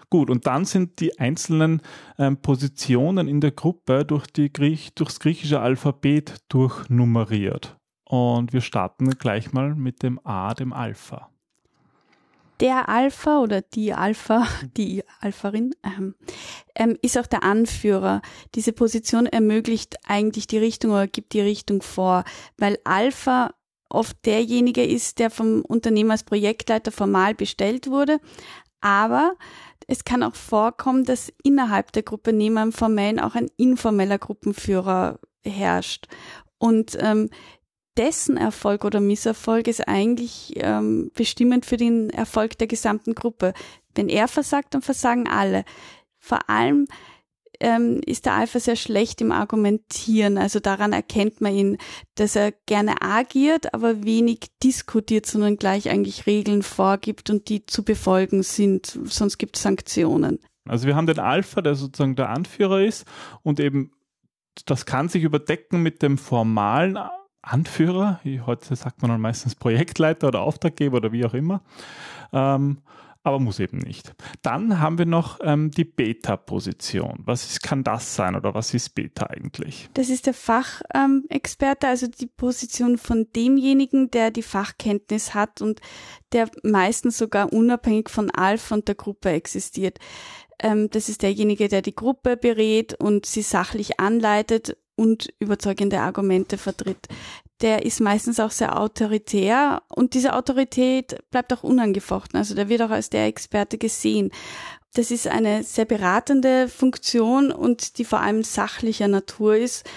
Gut, 0.09 0.31
und 0.31 0.47
dann 0.47 0.65
sind 0.65 0.99
die 1.01 1.19
einzelnen 1.19 1.83
ähm, 2.17 2.37
Positionen 2.37 3.27
in 3.27 3.41
der 3.41 3.51
Gruppe 3.51 4.05
durch 4.05 4.25
die 4.25 4.51
Griech 4.51 4.95
durchs 4.95 5.19
griechische 5.19 5.59
Alphabet 5.59 6.37
durchnummeriert. 6.49 7.78
Und 8.09 8.53
wir 8.53 8.61
starten 8.61 9.07
gleich 9.11 9.53
mal 9.53 9.75
mit 9.75 10.01
dem 10.01 10.19
A, 10.25 10.55
dem 10.55 10.73
Alpha. 10.73 11.29
Der 12.59 12.89
Alpha 12.89 13.39
oder 13.39 13.61
die 13.61 13.93
Alpha, 13.93 14.47
die 14.77 15.03
Alpharin, 15.21 15.75
ähm, 15.83 16.15
ähm, 16.73 16.97
ist 17.03 17.19
auch 17.19 17.27
der 17.27 17.43
Anführer. 17.43 18.23
Diese 18.55 18.73
Position 18.73 19.27
ermöglicht 19.27 19.97
eigentlich 20.07 20.47
die 20.47 20.57
Richtung 20.57 20.89
oder 20.91 21.07
gibt 21.07 21.33
die 21.33 21.41
Richtung 21.41 21.83
vor, 21.83 22.23
weil 22.57 22.79
Alpha 22.83 23.53
oft 23.89 24.25
derjenige 24.25 24.83
ist, 24.83 25.19
der 25.19 25.29
vom 25.29 25.61
Unternehmen 25.61 26.09
als 26.09 26.23
Projektleiter 26.23 26.91
formal 26.91 27.35
bestellt 27.35 27.91
wurde, 27.91 28.19
aber 28.81 29.35
es 29.85 30.03
kann 30.03 30.23
auch 30.23 30.35
vorkommen, 30.35 31.03
dass 31.03 31.31
innerhalb 31.43 31.91
der 31.91 32.03
Gruppe 32.03 32.33
neben 32.33 32.57
einem 32.57 32.71
formellen 32.71 33.19
auch 33.19 33.35
ein 33.35 33.51
informeller 33.57 34.17
Gruppenführer 34.17 35.19
herrscht. 35.43 36.07
Und 36.59 36.97
ähm, 36.99 37.29
dessen 37.99 38.37
Erfolg 38.37 38.85
oder 38.85 39.01
Misserfolg 39.01 39.67
ist 39.67 39.85
eigentlich 39.87 40.53
ähm, 40.55 41.11
bestimmend 41.13 41.65
für 41.65 41.75
den 41.75 42.09
Erfolg 42.09 42.57
der 42.57 42.67
gesamten 42.67 43.13
Gruppe. 43.13 43.53
Wenn 43.93 44.07
er 44.07 44.29
versagt, 44.29 44.73
dann 44.73 44.81
versagen 44.81 45.27
alle. 45.27 45.65
Vor 46.17 46.49
allem 46.49 46.87
ähm, 47.59 47.99
ist 48.05 48.25
der 48.25 48.35
Alpha 48.35 48.57
sehr 48.61 48.77
schlecht 48.77 49.19
im 49.19 49.33
Argumentieren. 49.33 50.37
Also 50.37 50.61
daran 50.61 50.93
erkennt 50.93 51.41
man 51.41 51.53
ihn, 51.53 51.77
dass 52.15 52.37
er 52.37 52.53
gerne 52.67 53.01
agiert, 53.01 53.73
aber 53.73 54.05
wenig 54.05 54.47
diskutiert, 54.63 55.25
sondern 55.25 55.57
gleich 55.57 55.89
eigentlich 55.89 56.25
Regeln 56.25 56.63
vorgibt 56.63 57.29
und 57.29 57.49
die 57.49 57.65
zu 57.65 57.83
befolgen 57.83 58.43
sind. 58.43 58.97
Sonst 59.07 59.37
gibt 59.37 59.57
es 59.57 59.63
Sanktionen. 59.63 60.39
Also 60.69 60.87
wir 60.87 60.95
haben 60.95 61.07
den 61.07 61.19
Alpha, 61.19 61.61
der 61.61 61.75
sozusagen 61.75 62.15
der 62.15 62.29
Anführer 62.29 62.81
ist 62.81 63.05
und 63.43 63.59
eben 63.59 63.91
das 64.65 64.85
kann 64.85 65.09
sich 65.09 65.23
überdecken 65.23 65.81
mit 65.83 66.01
dem 66.01 66.17
formalen 66.17 66.97
Anführer, 67.41 68.19
heute 68.45 68.75
sagt 68.75 69.01
man 69.01 69.11
dann 69.11 69.21
meistens 69.21 69.55
Projektleiter 69.55 70.27
oder 70.27 70.41
Auftraggeber 70.41 70.97
oder 70.97 71.11
wie 71.11 71.25
auch 71.25 71.33
immer, 71.33 71.61
ähm, 72.33 72.81
aber 73.23 73.39
muss 73.39 73.59
eben 73.59 73.79
nicht. 73.79 74.13
Dann 74.41 74.79
haben 74.79 74.97
wir 74.97 75.05
noch 75.05 75.39
ähm, 75.43 75.71
die 75.71 75.83
Beta-Position. 75.83 77.19
Was 77.25 77.45
ist, 77.45 77.61
kann 77.61 77.83
das 77.83 78.15
sein 78.15 78.35
oder 78.35 78.53
was 78.53 78.73
ist 78.73 78.95
Beta 78.95 79.27
eigentlich? 79.27 79.89
Das 79.93 80.09
ist 80.09 80.25
der 80.25 80.33
Fachexperte, 80.33 81.87
ähm, 81.87 81.91
also 81.91 82.07
die 82.07 82.27
Position 82.27 82.97
von 82.97 83.27
demjenigen, 83.35 84.09
der 84.09 84.31
die 84.31 84.41
Fachkenntnis 84.41 85.33
hat 85.33 85.61
und 85.61 85.81
der 86.31 86.49
meistens 86.63 87.17
sogar 87.17 87.51
unabhängig 87.51 88.09
von 88.09 88.31
Alpha 88.31 88.75
und 88.75 88.87
der 88.87 88.95
Gruppe 88.95 89.31
existiert. 89.31 89.99
Ähm, 90.61 90.89
das 90.89 91.09
ist 91.09 91.21
derjenige, 91.21 91.67
der 91.67 91.81
die 91.81 91.95
Gruppe 91.95 92.37
berät 92.37 92.93
und 92.93 93.25
sie 93.25 93.41
sachlich 93.41 93.99
anleitet 93.99 94.77
und 94.99 95.33
überzeugende 95.39 96.01
Argumente 96.01 96.57
vertritt. 96.57 97.07
Der 97.61 97.85
ist 97.85 98.01
meistens 98.01 98.39
auch 98.39 98.51
sehr 98.51 98.77
autoritär 98.77 99.81
und 99.87 100.13
diese 100.13 100.33
Autorität 100.33 101.17
bleibt 101.31 101.53
auch 101.53 101.63
unangefochten. 101.63 102.37
Also 102.37 102.53
der 102.53 102.67
wird 102.67 102.81
auch 102.81 102.89
als 102.89 103.09
der 103.09 103.25
Experte 103.25 103.77
gesehen. 103.77 104.31
Das 104.93 105.09
ist 105.09 105.27
eine 105.27 105.63
sehr 105.63 105.85
beratende 105.85 106.67
Funktion 106.67 107.51
und 107.51 107.97
die 107.97 108.05
vor 108.05 108.19
allem 108.19 108.43
sachlicher 108.43 109.07
Natur 109.07 109.55
ist. 109.55 109.89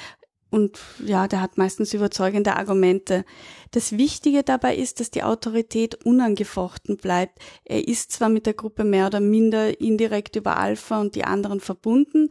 Und 0.51 0.79
ja, 1.05 1.27
der 1.27 1.41
hat 1.41 1.57
meistens 1.57 1.95
überzeugende 1.95 2.57
Argumente. 2.57 3.25
Das 3.71 3.97
Wichtige 3.97 4.43
dabei 4.43 4.77
ist, 4.77 5.01
dass 5.01 5.11
die 5.11 5.23
Autorität 5.23 6.05
unangefochten 6.05 6.99
bleibt. 6.99 7.39
Er 7.65 7.89
ist 7.89 8.13
zwar 8.13 8.29
mit 8.29 8.47
der 8.47 8.55
Gruppe 8.55 8.85
mehr 8.85 9.07
oder 9.07 9.21
minder 9.21 9.81
indirekt 9.81 10.37
über 10.37 10.59
Alpha 10.59 11.01
und 11.01 11.15
die 11.15 11.25
anderen 11.25 11.59
verbunden, 11.59 12.29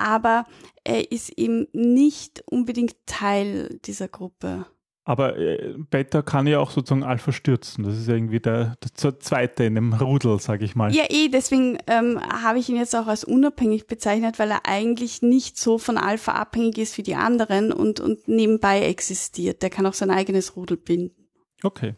aber 0.00 0.46
er 0.84 1.12
ist 1.12 1.30
eben 1.38 1.66
nicht 1.72 2.42
unbedingt 2.46 2.96
Teil 3.06 3.78
dieser 3.84 4.08
Gruppe. 4.08 4.66
Aber 5.04 5.36
äh, 5.38 5.74
Beta 5.90 6.22
kann 6.22 6.46
ja 6.46 6.60
auch 6.60 6.70
sozusagen 6.70 7.02
Alpha 7.02 7.32
stürzen. 7.32 7.84
Das 7.84 7.96
ist 7.96 8.08
irgendwie 8.08 8.38
der, 8.38 8.76
der 9.02 9.18
zweite 9.18 9.64
in 9.64 9.74
dem 9.74 9.92
Rudel, 9.92 10.38
sage 10.38 10.64
ich 10.64 10.76
mal. 10.76 10.94
Ja, 10.94 11.04
eh, 11.08 11.28
deswegen 11.28 11.78
ähm, 11.86 12.20
habe 12.20 12.58
ich 12.58 12.68
ihn 12.68 12.76
jetzt 12.76 12.94
auch 12.94 13.06
als 13.06 13.24
unabhängig 13.24 13.86
bezeichnet, 13.86 14.38
weil 14.38 14.50
er 14.50 14.66
eigentlich 14.66 15.22
nicht 15.22 15.58
so 15.58 15.78
von 15.78 15.96
Alpha 15.96 16.32
abhängig 16.32 16.78
ist 16.78 16.98
wie 16.98 17.02
die 17.02 17.16
anderen 17.16 17.72
und, 17.72 17.98
und 17.98 18.28
nebenbei 18.28 18.82
existiert. 18.82 19.62
Der 19.62 19.70
kann 19.70 19.86
auch 19.86 19.94
sein 19.94 20.10
eigenes 20.10 20.54
Rudel 20.54 20.76
binden. 20.76 21.28
Okay. 21.62 21.94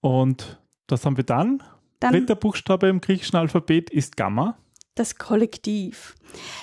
Und 0.00 0.60
was 0.88 1.04
haben 1.04 1.16
wir 1.16 1.24
dann? 1.24 1.62
dann 2.00 2.12
Dritter 2.12 2.34
Buchstabe 2.34 2.88
im 2.88 3.00
griechischen 3.00 3.36
Alphabet 3.36 3.90
ist 3.90 4.16
Gamma 4.16 4.56
das 4.94 5.16
Kollektiv. 5.16 6.14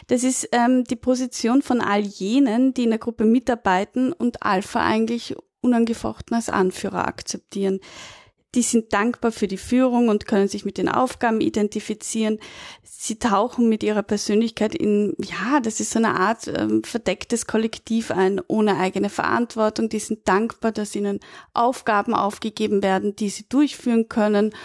Das 0.07 0.23
ist 0.23 0.49
ähm, 0.51 0.83
die 0.83 0.95
Position 0.95 1.61
von 1.61 1.81
all 1.81 2.01
jenen, 2.01 2.73
die 2.73 2.83
in 2.83 2.91
der 2.91 2.99
Gruppe 2.99 3.25
mitarbeiten 3.25 4.13
und 4.13 4.43
Alpha 4.43 4.81
eigentlich 4.81 5.35
unangefochten 5.61 6.35
als 6.35 6.49
Anführer 6.49 7.07
akzeptieren. 7.07 7.79
Die 8.55 8.61
sind 8.61 8.93
dankbar 8.93 9.31
für 9.31 9.47
die 9.47 9.57
Führung 9.57 10.07
und 10.07 10.25
können 10.25 10.47
sich 10.47 10.63
mit 10.63 10.77
den 10.77 10.89
Aufgaben 10.89 11.41
identifizieren. 11.41 12.39
Sie 12.81 13.19
tauchen 13.19 13.69
mit 13.69 13.83
ihrer 13.83 14.03
Persönlichkeit 14.03 14.73
in, 14.73 15.15
ja, 15.19 15.59
das 15.59 15.79
ist 15.79 15.91
so 15.91 15.99
eine 15.99 16.19
Art 16.19 16.47
ähm, 16.47 16.83
verdecktes 16.83 17.45
Kollektiv 17.45 18.09
ein, 18.09 18.41
ohne 18.47 18.77
eigene 18.77 19.09
Verantwortung. 19.09 19.89
Die 19.89 19.99
sind 19.99 20.27
dankbar, 20.27 20.71
dass 20.71 20.95
ihnen 20.95 21.19
Aufgaben 21.53 22.13
aufgegeben 22.15 22.81
werden, 22.81 23.15
die 23.15 23.29
sie 23.29 23.47
durchführen 23.47 24.07
können 24.07 24.55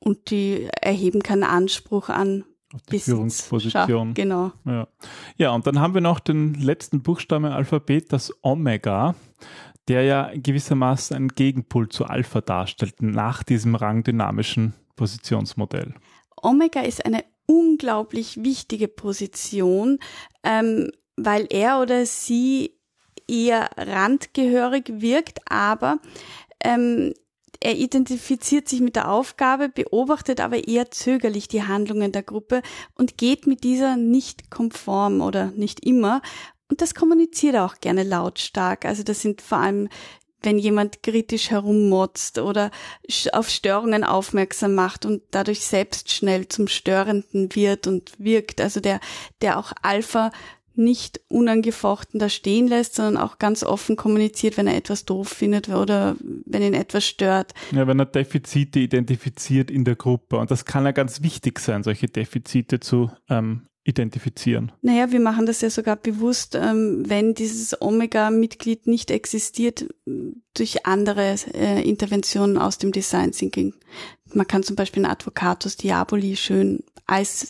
und 0.00 0.30
die 0.30 0.68
erheben 0.80 1.22
keinen 1.22 1.44
Anspruch 1.44 2.08
an 2.08 2.44
auf 2.72 2.82
die 2.82 2.90
Besitz, 2.92 3.04
Führungsposition. 3.06 4.14
genau. 4.14 4.52
Ja. 4.64 4.88
ja, 5.36 5.50
und 5.52 5.66
dann 5.66 5.80
haben 5.80 5.94
wir 5.94 6.00
noch 6.00 6.20
den 6.20 6.54
letzten 6.54 7.02
Buchstaben 7.02 7.46
im 7.46 7.52
Alphabet, 7.52 8.12
das 8.12 8.32
Omega, 8.42 9.14
der 9.88 10.02
ja 10.04 10.30
gewissermaßen 10.34 11.16
einen 11.16 11.28
Gegenpol 11.28 11.88
zu 11.88 12.04
Alpha 12.04 12.40
darstellt, 12.40 13.02
nach 13.02 13.42
diesem 13.42 13.74
rangdynamischen 13.74 14.74
Positionsmodell. 14.96 15.94
Omega 16.42 16.80
ist 16.80 17.04
eine 17.04 17.24
unglaublich 17.46 18.44
wichtige 18.44 18.86
Position, 18.86 19.98
ähm, 20.44 20.90
weil 21.16 21.46
er 21.50 21.80
oder 21.80 22.06
sie 22.06 22.78
eher 23.26 23.70
randgehörig 23.76 24.84
wirkt, 25.00 25.40
aber 25.50 25.98
ähm, 26.62 27.12
er 27.60 27.76
identifiziert 27.76 28.68
sich 28.68 28.80
mit 28.80 28.96
der 28.96 29.10
Aufgabe, 29.10 29.68
beobachtet 29.68 30.40
aber 30.40 30.66
eher 30.66 30.90
zögerlich 30.90 31.46
die 31.46 31.62
Handlungen 31.62 32.10
der 32.10 32.22
Gruppe 32.22 32.62
und 32.94 33.18
geht 33.18 33.46
mit 33.46 33.64
dieser 33.64 33.96
nicht 33.96 34.50
konform 34.50 35.20
oder 35.20 35.50
nicht 35.50 35.84
immer. 35.84 36.22
Und 36.70 36.80
das 36.80 36.94
kommuniziert 36.94 37.54
er 37.54 37.66
auch 37.66 37.80
gerne 37.80 38.02
lautstark. 38.02 38.86
Also 38.86 39.02
das 39.02 39.20
sind 39.20 39.42
vor 39.42 39.58
allem 39.58 39.88
wenn 40.42 40.58
jemand 40.58 41.02
kritisch 41.02 41.50
herummotzt 41.50 42.38
oder 42.38 42.70
auf 43.32 43.50
Störungen 43.50 44.04
aufmerksam 44.04 44.74
macht 44.74 45.04
und 45.04 45.22
dadurch 45.30 45.60
selbst 45.60 46.10
schnell 46.10 46.48
zum 46.48 46.66
Störenden 46.66 47.54
wird 47.54 47.86
und 47.86 48.12
wirkt. 48.18 48.60
Also 48.60 48.80
der, 48.80 49.00
der 49.42 49.58
auch 49.58 49.72
Alpha 49.82 50.30
nicht 50.74 51.20
unangefochten 51.28 52.20
da 52.20 52.28
stehen 52.28 52.66
lässt, 52.66 52.94
sondern 52.94 53.22
auch 53.22 53.38
ganz 53.38 53.62
offen 53.62 53.96
kommuniziert, 53.96 54.56
wenn 54.56 54.66
er 54.66 54.76
etwas 54.76 55.04
doof 55.04 55.28
findet 55.28 55.68
oder 55.68 56.16
wenn 56.20 56.62
ihn 56.62 56.74
etwas 56.74 57.06
stört. 57.06 57.52
Ja, 57.72 57.86
wenn 57.86 57.98
er 57.98 58.06
Defizite 58.06 58.80
identifiziert 58.80 59.70
in 59.70 59.84
der 59.84 59.96
Gruppe. 59.96 60.38
Und 60.38 60.50
das 60.50 60.64
kann 60.64 60.84
ja 60.84 60.92
ganz 60.92 61.22
wichtig 61.22 61.58
sein, 61.58 61.82
solche 61.82 62.06
Defizite 62.06 62.80
zu 62.80 63.10
ähm, 63.28 63.66
identifizieren. 63.84 64.72
Naja, 64.82 65.10
wir 65.10 65.20
machen 65.20 65.46
das 65.46 65.60
ja 65.60 65.70
sogar 65.70 65.96
bewusst, 65.96 66.54
ähm, 66.54 67.04
wenn 67.08 67.34
dieses 67.34 67.80
Omega-Mitglied 67.80 68.86
nicht 68.86 69.10
existiert, 69.10 69.86
durch 70.54 70.86
andere 70.86 71.34
äh, 71.54 71.82
Interventionen 71.88 72.58
aus 72.58 72.78
dem 72.78 72.92
Design 72.92 73.32
Thinking. 73.32 73.74
Man 74.32 74.46
kann 74.46 74.62
zum 74.62 74.76
Beispiel 74.76 75.04
einen 75.04 75.12
Advocatus 75.12 75.76
Diaboli 75.76 76.36
schön 76.36 76.84
als 77.06 77.48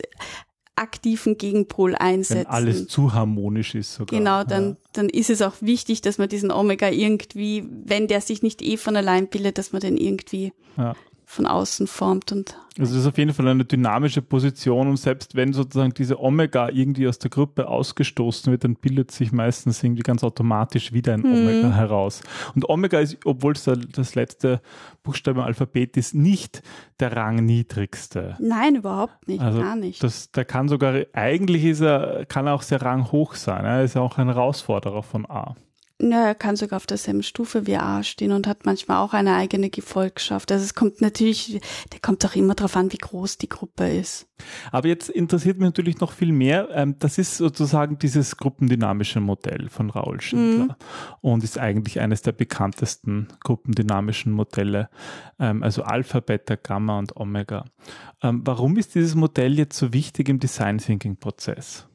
aktiven 0.80 1.38
Gegenpol 1.38 1.94
einsetzen. 1.94 2.46
Wenn 2.46 2.46
alles 2.46 2.88
zu 2.88 3.12
harmonisch 3.12 3.74
ist 3.74 3.94
sogar. 3.94 4.18
Genau, 4.18 4.44
dann, 4.44 4.70
ja. 4.70 4.76
dann 4.94 5.08
ist 5.08 5.30
es 5.30 5.42
auch 5.42 5.54
wichtig, 5.60 6.00
dass 6.00 6.18
man 6.18 6.28
diesen 6.28 6.50
Omega 6.50 6.88
irgendwie, 6.88 7.64
wenn 7.84 8.08
der 8.08 8.20
sich 8.20 8.42
nicht 8.42 8.62
eh 8.62 8.76
von 8.76 8.96
allein 8.96 9.28
bildet, 9.28 9.58
dass 9.58 9.72
man 9.72 9.80
den 9.80 9.96
irgendwie 9.96 10.52
ja. 10.76 10.94
Von 11.30 11.46
außen 11.46 11.86
formt 11.86 12.32
und 12.32 12.56
also 12.76 12.94
das 12.94 13.02
ist 13.02 13.06
auf 13.06 13.16
jeden 13.16 13.32
Fall 13.32 13.46
eine 13.46 13.64
dynamische 13.64 14.20
Position 14.20 14.88
und 14.88 14.96
selbst 14.96 15.36
wenn 15.36 15.52
sozusagen 15.52 15.94
diese 15.94 16.20
Omega 16.20 16.68
irgendwie 16.70 17.06
aus 17.06 17.20
der 17.20 17.30
Gruppe 17.30 17.68
ausgestoßen 17.68 18.50
wird, 18.50 18.64
dann 18.64 18.74
bildet 18.74 19.12
sich 19.12 19.30
meistens 19.30 19.80
irgendwie 19.84 20.02
ganz 20.02 20.24
automatisch 20.24 20.92
wieder 20.92 21.14
ein 21.14 21.20
mhm. 21.20 21.32
Omega 21.32 21.70
heraus. 21.70 22.22
Und 22.56 22.68
Omega 22.68 22.98
ist, 22.98 23.18
obwohl 23.24 23.52
es 23.52 23.62
das 23.62 24.16
letzte 24.16 24.60
Buchstabe 25.04 25.38
im 25.38 25.46
Alphabet 25.46 25.96
ist, 25.96 26.14
nicht 26.14 26.62
der 26.98 27.14
rangniedrigste. 27.14 28.36
Nein, 28.40 28.74
überhaupt 28.74 29.28
nicht, 29.28 29.40
also 29.40 29.60
gar 29.60 29.76
nicht. 29.76 30.02
Das, 30.02 30.32
der 30.32 30.44
kann 30.44 30.68
sogar, 30.68 30.94
eigentlich 31.12 31.64
ist 31.64 31.80
er, 31.80 32.26
kann 32.26 32.48
er 32.48 32.54
auch 32.54 32.62
sehr 32.62 32.82
ranghoch 32.82 33.36
sein. 33.36 33.64
Er 33.64 33.84
ist 33.84 33.94
ja 33.94 34.00
auch 34.00 34.18
ein 34.18 34.26
Herausforderer 34.26 35.04
von 35.04 35.30
A. 35.30 35.54
Ja, 36.02 36.28
er 36.28 36.34
kann 36.34 36.56
sogar 36.56 36.78
auf 36.78 36.86
derselben 36.86 37.22
Stufe 37.22 37.66
wie 37.66 37.76
A 37.76 38.02
stehen 38.02 38.32
und 38.32 38.46
hat 38.46 38.64
manchmal 38.64 38.98
auch 38.98 39.12
eine 39.12 39.34
eigene 39.34 39.68
Gefolgschaft. 39.68 40.50
Also 40.50 40.64
es 40.64 40.74
kommt 40.74 41.02
natürlich, 41.02 41.60
der 41.92 42.00
kommt 42.00 42.24
auch 42.24 42.34
immer 42.34 42.54
darauf 42.54 42.74
an, 42.76 42.90
wie 42.92 42.98
groß 42.98 43.36
die 43.36 43.50
Gruppe 43.50 43.88
ist. 43.88 44.26
Aber 44.72 44.88
jetzt 44.88 45.10
interessiert 45.10 45.58
mich 45.58 45.66
natürlich 45.66 46.00
noch 46.00 46.12
viel 46.12 46.32
mehr. 46.32 46.68
Ähm, 46.72 46.96
das 46.98 47.18
ist 47.18 47.36
sozusagen 47.36 47.98
dieses 47.98 48.38
gruppendynamische 48.38 49.20
Modell 49.20 49.68
von 49.68 49.90
Raoul 49.90 50.22
Schindler 50.22 50.64
mhm. 50.64 50.74
und 51.20 51.44
ist 51.44 51.58
eigentlich 51.58 52.00
eines 52.00 52.22
der 52.22 52.32
bekanntesten 52.32 53.28
gruppendynamischen 53.44 54.32
Modelle. 54.32 54.88
Ähm, 55.38 55.62
also 55.62 55.82
Alpha, 55.82 56.20
Beta, 56.20 56.56
Gamma 56.56 56.98
und 56.98 57.16
Omega. 57.16 57.66
Ähm, 58.22 58.40
warum 58.44 58.78
ist 58.78 58.94
dieses 58.94 59.14
Modell 59.14 59.58
jetzt 59.58 59.76
so 59.76 59.92
wichtig 59.92 60.30
im 60.30 60.38
Design 60.38 60.78
Thinking 60.78 61.16
Prozess? 61.16 61.89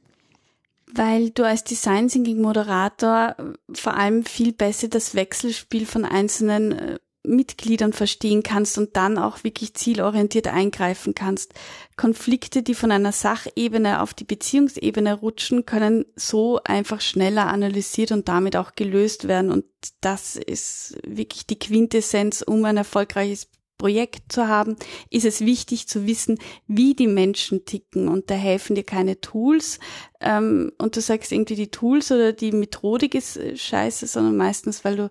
Weil 0.93 1.31
du 1.31 1.43
als 1.45 1.63
Design 1.63 2.07
Thinking 2.07 2.41
Moderator 2.41 3.35
äh, 3.37 3.53
vor 3.73 3.95
allem 3.95 4.23
viel 4.23 4.53
besser 4.53 4.87
das 4.87 5.15
Wechselspiel 5.15 5.85
von 5.85 6.05
einzelnen 6.05 6.71
äh, 6.71 6.99
Mitgliedern 7.27 7.93
verstehen 7.93 8.43
kannst 8.43 8.77
und 8.77 8.95
dann 8.95 9.17
auch 9.17 9.43
wirklich 9.43 9.73
zielorientiert 9.73 10.47
eingreifen 10.47 11.15
kannst. 11.15 11.53
Konflikte, 11.97 12.63
die 12.63 12.75
von 12.75 12.91
einer 12.91 13.11
Sachebene 13.11 14.01
auf 14.01 14.13
die 14.13 14.23
Beziehungsebene 14.23 15.15
rutschen, 15.15 15.65
können 15.65 16.05
so 16.15 16.59
einfach 16.63 17.01
schneller 17.01 17.47
analysiert 17.47 18.11
und 18.11 18.27
damit 18.27 18.55
auch 18.55 18.75
gelöst 18.75 19.27
werden. 19.27 19.51
Und 19.51 19.65
das 20.01 20.35
ist 20.35 20.97
wirklich 21.05 21.47
die 21.47 21.59
Quintessenz, 21.59 22.41
um 22.41 22.63
ein 22.65 22.77
erfolgreiches 22.77 23.47
Projekt 23.77 24.31
zu 24.31 24.47
haben, 24.47 24.75
ist 25.09 25.25
es 25.25 25.41
wichtig 25.41 25.87
zu 25.87 26.05
wissen, 26.05 26.37
wie 26.67 26.93
die 26.95 27.07
Menschen 27.07 27.65
ticken. 27.65 28.07
Und 28.07 28.29
da 28.29 28.35
helfen 28.35 28.75
dir 28.75 28.83
keine 28.83 29.19
Tools. 29.21 29.79
Ähm, 30.21 30.71
und 30.77 30.95
du 30.95 31.01
sagst 31.01 31.31
irgendwie 31.31 31.55
die 31.55 31.71
Tools 31.71 32.11
oder 32.11 32.33
die 32.33 32.51
Methodik 32.51 33.15
ist 33.15 33.37
äh, 33.37 33.57
scheiße, 33.57 34.07
sondern 34.07 34.37
meistens, 34.37 34.85
weil 34.85 34.95
du, 34.95 35.09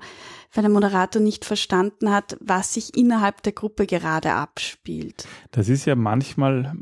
weil 0.52 0.62
der 0.62 0.70
Moderator 0.70 1.20
nicht 1.20 1.44
verstanden 1.44 2.10
hat, 2.10 2.36
was 2.40 2.74
sich 2.74 2.96
innerhalb 2.96 3.42
der 3.42 3.52
Gruppe 3.52 3.86
gerade 3.86 4.32
abspielt. 4.32 5.26
Das 5.50 5.68
ist 5.68 5.84
ja 5.84 5.94
manchmal, 5.94 6.72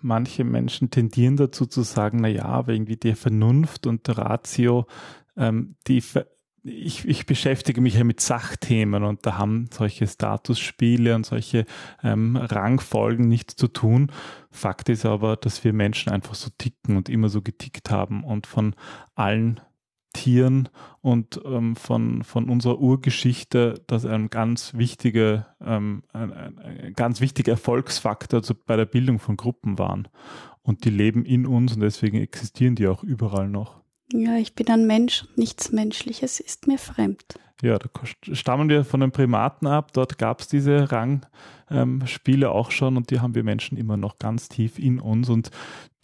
manche 0.00 0.44
Menschen 0.44 0.90
tendieren 0.90 1.36
dazu 1.36 1.66
zu 1.66 1.82
sagen, 1.82 2.18
na 2.20 2.28
ja, 2.28 2.44
aber 2.44 2.72
irgendwie 2.72 2.96
die 2.96 3.14
Vernunft 3.14 3.86
und 3.86 4.08
der 4.08 4.18
Ratio, 4.18 4.86
ähm, 5.36 5.76
die 5.86 6.02
ich, 6.64 7.06
ich 7.06 7.26
beschäftige 7.26 7.80
mich 7.80 7.94
ja 7.94 8.04
mit 8.04 8.20
Sachthemen 8.20 9.04
und 9.04 9.26
da 9.26 9.36
haben 9.36 9.68
solche 9.70 10.06
Statusspiele 10.06 11.14
und 11.14 11.26
solche 11.26 11.66
ähm, 12.02 12.36
Rangfolgen 12.36 13.28
nichts 13.28 13.54
zu 13.56 13.68
tun. 13.68 14.10
Fakt 14.50 14.88
ist 14.88 15.04
aber, 15.04 15.36
dass 15.36 15.62
wir 15.62 15.74
Menschen 15.74 16.10
einfach 16.10 16.34
so 16.34 16.50
ticken 16.56 16.96
und 16.96 17.08
immer 17.10 17.28
so 17.28 17.42
getickt 17.42 17.90
haben 17.90 18.24
und 18.24 18.46
von 18.46 18.74
allen 19.14 19.60
Tieren 20.14 20.70
und 21.02 21.40
ähm, 21.44 21.76
von, 21.76 22.22
von 22.22 22.48
unserer 22.48 22.78
Urgeschichte, 22.78 23.82
das 23.86 24.06
ein 24.06 24.30
ganz 24.30 24.72
wichtiger, 24.74 25.54
ähm, 25.60 26.04
ein, 26.12 26.32
ein, 26.32 26.92
ganz 26.94 27.20
wichtiger 27.20 27.52
Erfolgsfaktor 27.52 28.42
zu, 28.42 28.54
bei 28.54 28.76
der 28.76 28.86
Bildung 28.86 29.18
von 29.18 29.36
Gruppen 29.36 29.78
waren. 29.78 30.08
Und 30.62 30.86
die 30.86 30.90
leben 30.90 31.26
in 31.26 31.46
uns 31.46 31.74
und 31.74 31.80
deswegen 31.80 32.16
existieren 32.16 32.74
die 32.74 32.86
auch 32.86 33.02
überall 33.02 33.48
noch. 33.50 33.83
Ja, 34.12 34.36
ich 34.36 34.54
bin 34.54 34.68
ein 34.68 34.86
Mensch, 34.86 35.24
nichts 35.36 35.72
Menschliches 35.72 36.40
ist 36.40 36.66
mir 36.66 36.78
fremd. 36.78 37.24
Ja, 37.62 37.78
da 37.78 37.88
stammen 38.32 38.68
wir 38.68 38.84
von 38.84 39.00
den 39.00 39.12
Primaten 39.12 39.66
ab. 39.66 39.92
Dort 39.92 40.18
gab 40.18 40.40
es 40.40 40.48
diese 40.48 40.88
Rangspiele 40.90 42.50
auch 42.50 42.70
schon 42.70 42.96
und 42.96 43.10
die 43.10 43.20
haben 43.20 43.34
wir 43.34 43.44
Menschen 43.44 43.78
immer 43.78 43.96
noch 43.96 44.18
ganz 44.18 44.48
tief 44.48 44.78
in 44.78 45.00
uns 45.00 45.30
und 45.30 45.50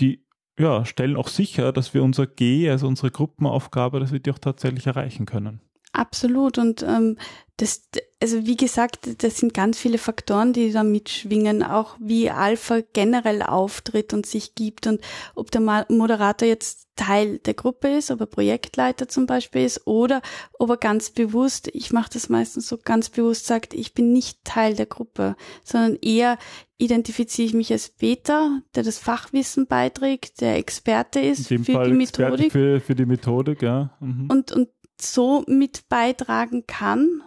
die 0.00 0.24
ja, 0.58 0.84
stellen 0.84 1.16
auch 1.16 1.28
sicher, 1.28 1.72
dass 1.72 1.94
wir 1.94 2.02
unser 2.02 2.26
G, 2.26 2.68
also 2.70 2.86
unsere 2.86 3.10
Gruppenaufgabe, 3.10 3.98
dass 3.98 4.12
wir 4.12 4.20
die 4.20 4.30
auch 4.30 4.38
tatsächlich 4.38 4.86
erreichen 4.86 5.26
können. 5.26 5.60
Absolut. 5.92 6.58
Und 6.58 6.82
ähm, 6.82 7.16
das, 7.60 7.82
also 8.22 8.46
wie 8.46 8.56
gesagt, 8.56 9.22
das 9.22 9.38
sind 9.38 9.52
ganz 9.52 9.78
viele 9.78 9.98
Faktoren, 9.98 10.52
die 10.52 10.72
da 10.72 10.82
mitschwingen, 10.82 11.62
auch 11.62 11.96
wie 12.00 12.30
Alpha 12.30 12.80
generell 12.92 13.42
auftritt 13.42 14.14
und 14.14 14.24
sich 14.24 14.54
gibt 14.54 14.86
und 14.86 15.00
ob 15.34 15.50
der 15.50 15.60
Moderator 15.88 16.48
jetzt 16.48 16.88
Teil 16.96 17.38
der 17.38 17.54
Gruppe 17.54 17.88
ist, 17.88 18.10
ob 18.10 18.20
er 18.20 18.26
Projektleiter 18.26 19.08
zum 19.08 19.26
Beispiel 19.26 19.64
ist 19.64 19.86
oder 19.86 20.22
ob 20.58 20.70
er 20.70 20.76
ganz 20.76 21.10
bewusst, 21.10 21.68
ich 21.72 21.92
mache 21.92 22.10
das 22.12 22.28
meistens 22.28 22.68
so 22.68 22.78
ganz 22.82 23.08
bewusst, 23.08 23.46
sagt, 23.46 23.74
ich 23.74 23.94
bin 23.94 24.12
nicht 24.12 24.44
Teil 24.44 24.74
der 24.74 24.86
Gruppe, 24.86 25.36
sondern 25.62 25.96
eher 26.00 26.38
identifiziere 26.78 27.46
ich 27.46 27.54
mich 27.54 27.72
als 27.72 27.90
Beta, 27.90 28.60
der 28.74 28.82
das 28.82 28.98
Fachwissen 28.98 29.66
beiträgt, 29.66 30.40
der 30.40 30.56
Experte 30.56 31.20
ist 31.20 31.48
für 31.48 31.58
Fall 31.58 31.88
die 31.88 31.96
Methodik. 31.96 32.52
Für, 32.52 32.80
für 32.80 32.94
die 32.94 33.06
Methodik, 33.06 33.62
ja. 33.62 33.96
Mhm. 34.00 34.28
Und, 34.30 34.52
und 34.52 34.68
so 35.02 35.44
mit 35.46 35.88
beitragen 35.88 36.66
kann 36.66 37.22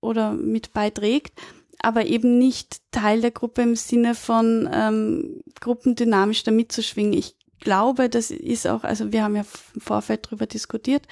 oder 0.00 0.32
mit 0.32 0.72
beiträgt, 0.72 1.38
aber 1.80 2.06
eben 2.06 2.38
nicht 2.38 2.80
Teil 2.90 3.20
der 3.20 3.30
Gruppe 3.30 3.62
im 3.62 3.76
Sinne 3.76 4.14
von 4.14 4.68
ähm, 4.72 5.42
gruppendynamisch 5.60 6.42
da 6.42 6.50
mitzuschwingen. 6.50 7.12
Ich 7.12 7.36
glaube, 7.60 8.08
das 8.08 8.30
ist 8.30 8.66
auch, 8.66 8.84
also 8.84 9.12
wir 9.12 9.22
haben 9.22 9.36
ja 9.36 9.44
im 9.74 9.80
Vorfeld 9.80 10.26
darüber 10.26 10.46
diskutiert 10.46 11.06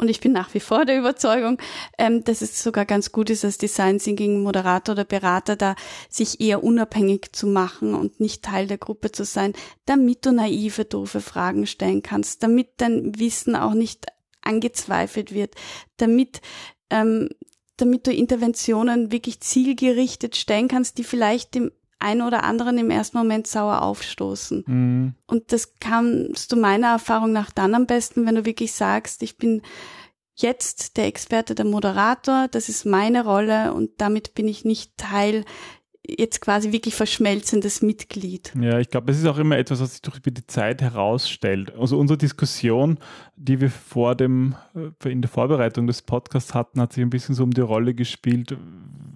und 0.00 0.08
ich 0.08 0.20
bin 0.20 0.32
nach 0.32 0.54
wie 0.54 0.60
vor 0.60 0.86
der 0.86 0.98
Überzeugung, 0.98 1.58
ähm, 1.98 2.24
dass 2.24 2.40
es 2.40 2.62
sogar 2.62 2.86
ganz 2.86 3.12
gut 3.12 3.28
ist, 3.28 3.44
als 3.44 3.58
Design 3.58 3.98
Thinking 3.98 4.42
Moderator 4.42 4.94
oder 4.94 5.04
Berater 5.04 5.56
da 5.56 5.74
sich 6.08 6.40
eher 6.40 6.64
unabhängig 6.64 7.32
zu 7.32 7.46
machen 7.46 7.94
und 7.94 8.18
nicht 8.18 8.42
Teil 8.42 8.66
der 8.66 8.78
Gruppe 8.78 9.12
zu 9.12 9.24
sein, 9.24 9.52
damit 9.84 10.24
du 10.24 10.32
naive, 10.32 10.86
doofe 10.86 11.20
Fragen 11.20 11.66
stellen 11.66 12.02
kannst, 12.02 12.42
damit 12.42 12.68
dein 12.78 13.18
Wissen 13.18 13.54
auch 13.54 13.74
nicht 13.74 14.06
angezweifelt 14.42 15.32
wird, 15.32 15.54
damit 15.96 16.40
ähm, 16.90 17.28
damit 17.80 18.06
du 18.06 18.12
Interventionen 18.12 19.10
wirklich 19.10 19.40
zielgerichtet 19.40 20.36
stellen 20.36 20.68
kannst, 20.68 20.98
die 20.98 21.04
vielleicht 21.04 21.54
dem 21.54 21.70
einen 21.98 22.22
oder 22.22 22.44
anderen 22.44 22.78
im 22.78 22.90
ersten 22.90 23.18
Moment 23.18 23.46
sauer 23.46 23.82
aufstoßen. 23.82 24.64
Mhm. 24.66 25.14
Und 25.26 25.52
das 25.52 25.74
kannst 25.80 26.50
du 26.50 26.56
meiner 26.56 26.88
Erfahrung 26.88 27.32
nach 27.32 27.50
dann 27.50 27.74
am 27.74 27.86
besten, 27.86 28.26
wenn 28.26 28.34
du 28.34 28.44
wirklich 28.44 28.72
sagst, 28.72 29.22
ich 29.22 29.36
bin 29.36 29.62
jetzt 30.34 30.96
der 30.96 31.06
Experte, 31.06 31.54
der 31.54 31.66
Moderator, 31.66 32.48
das 32.48 32.70
ist 32.70 32.86
meine 32.86 33.24
Rolle 33.24 33.74
und 33.74 33.90
damit 33.98 34.34
bin 34.34 34.48
ich 34.48 34.64
nicht 34.64 34.96
Teil 34.96 35.44
jetzt 36.06 36.40
quasi 36.40 36.72
wirklich 36.72 36.94
verschmelzendes 36.94 37.82
Mitglied. 37.82 38.52
Ja, 38.60 38.78
ich 38.78 38.88
glaube, 38.88 39.12
es 39.12 39.18
ist 39.18 39.26
auch 39.26 39.38
immer 39.38 39.58
etwas, 39.58 39.80
was 39.80 39.92
sich 39.92 40.02
durch 40.02 40.20
die 40.20 40.46
Zeit 40.46 40.82
herausstellt. 40.82 41.74
Also 41.78 41.98
unsere 41.98 42.18
Diskussion, 42.18 42.98
die 43.36 43.60
wir 43.60 43.70
vor 43.70 44.14
dem, 44.14 44.54
äh, 44.74 45.10
in 45.10 45.22
der 45.22 45.30
Vorbereitung 45.30 45.86
des 45.86 46.02
Podcasts 46.02 46.54
hatten, 46.54 46.80
hat 46.80 46.92
sich 46.92 47.02
ein 47.02 47.10
bisschen 47.10 47.34
so 47.34 47.44
um 47.44 47.52
die 47.52 47.60
Rolle 47.60 47.94
gespielt, 47.94 48.56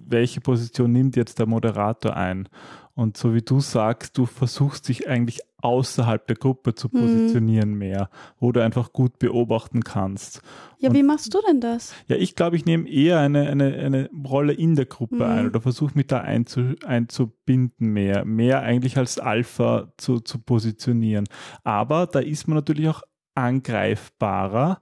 welche 0.07 0.41
Position 0.41 0.91
nimmt 0.91 1.15
jetzt 1.15 1.39
der 1.39 1.47
Moderator 1.47 2.15
ein? 2.15 2.47
Und 2.95 3.17
so 3.17 3.33
wie 3.33 3.41
du 3.41 3.59
sagst, 3.59 4.17
du 4.17 4.25
versuchst 4.25 4.87
dich 4.87 5.09
eigentlich 5.09 5.41
außerhalb 5.57 6.25
der 6.27 6.37
Gruppe 6.37 6.75
zu 6.75 6.87
mhm. 6.91 6.99
positionieren 7.01 7.71
mhm. 7.71 7.77
mehr, 7.77 8.09
wo 8.39 8.53
du 8.53 8.63
einfach 8.63 8.93
gut 8.93 9.19
beobachten 9.19 9.83
kannst. 9.83 10.41
Ja, 10.79 10.89
und, 10.89 10.95
wie 10.95 11.03
machst 11.03 11.33
du 11.33 11.39
denn 11.45 11.59
das? 11.59 11.93
Ja, 12.07 12.15
ich 12.15 12.35
glaube, 12.35 12.55
ich 12.55 12.65
nehme 12.65 12.87
eher 12.87 13.19
eine, 13.19 13.49
eine, 13.49 13.73
eine 13.75 14.09
Rolle 14.25 14.53
in 14.53 14.75
der 14.75 14.85
Gruppe 14.85 15.15
mhm. 15.15 15.21
ein 15.23 15.47
oder 15.47 15.59
versuche 15.59 15.95
mich 15.95 16.07
da 16.07 16.21
einzu, 16.21 16.75
einzubinden 16.85 17.89
mehr, 17.89 18.23
mehr 18.23 18.61
eigentlich 18.61 18.97
als 18.97 19.19
Alpha 19.19 19.91
zu, 19.97 20.21
zu 20.21 20.39
positionieren. 20.39 21.25
Aber 21.63 22.07
da 22.07 22.19
ist 22.19 22.47
man 22.47 22.55
natürlich 22.55 22.87
auch 22.87 23.01
angreifbarer 23.33 24.79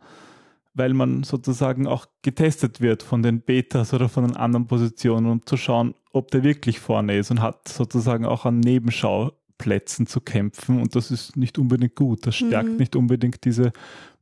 weil 0.76 0.93
man 0.93 1.23
sozusagen 1.23 1.88
auch 1.88 2.08
getestet 2.23 2.82
wird 2.82 3.04
von 3.04 3.21
den 3.21 3.41
Betas 3.41 3.93
oder 3.93 4.10
von 4.10 4.26
den 4.26 4.36
anderen 4.36 4.67
Positionen, 4.67 5.28
um 5.28 5.45
zu 5.45 5.56
schauen, 5.56 5.93
ob 6.13 6.32
der 6.32 6.43
wirklich 6.43 6.80
vorne 6.80 7.17
ist 7.17 7.32
und 7.32 7.41
hat 7.41 7.67
sozusagen 7.67 8.26
auch 8.26 8.45
an 8.45 8.60
Nebenschauplätzen 8.62 10.08
zu 10.08 10.21
kämpfen. 10.21 10.80
Und 10.80 10.95
das 10.95 11.12
ist 11.12 11.36
nicht 11.36 11.58
unbedingt 11.58 11.95
gut. 11.95 12.26
Das 12.26 12.36
stärkt 12.36 12.69
mhm. 12.69 12.78
nicht 12.78 12.95
unbedingt 12.95 13.43
diese 13.43 13.73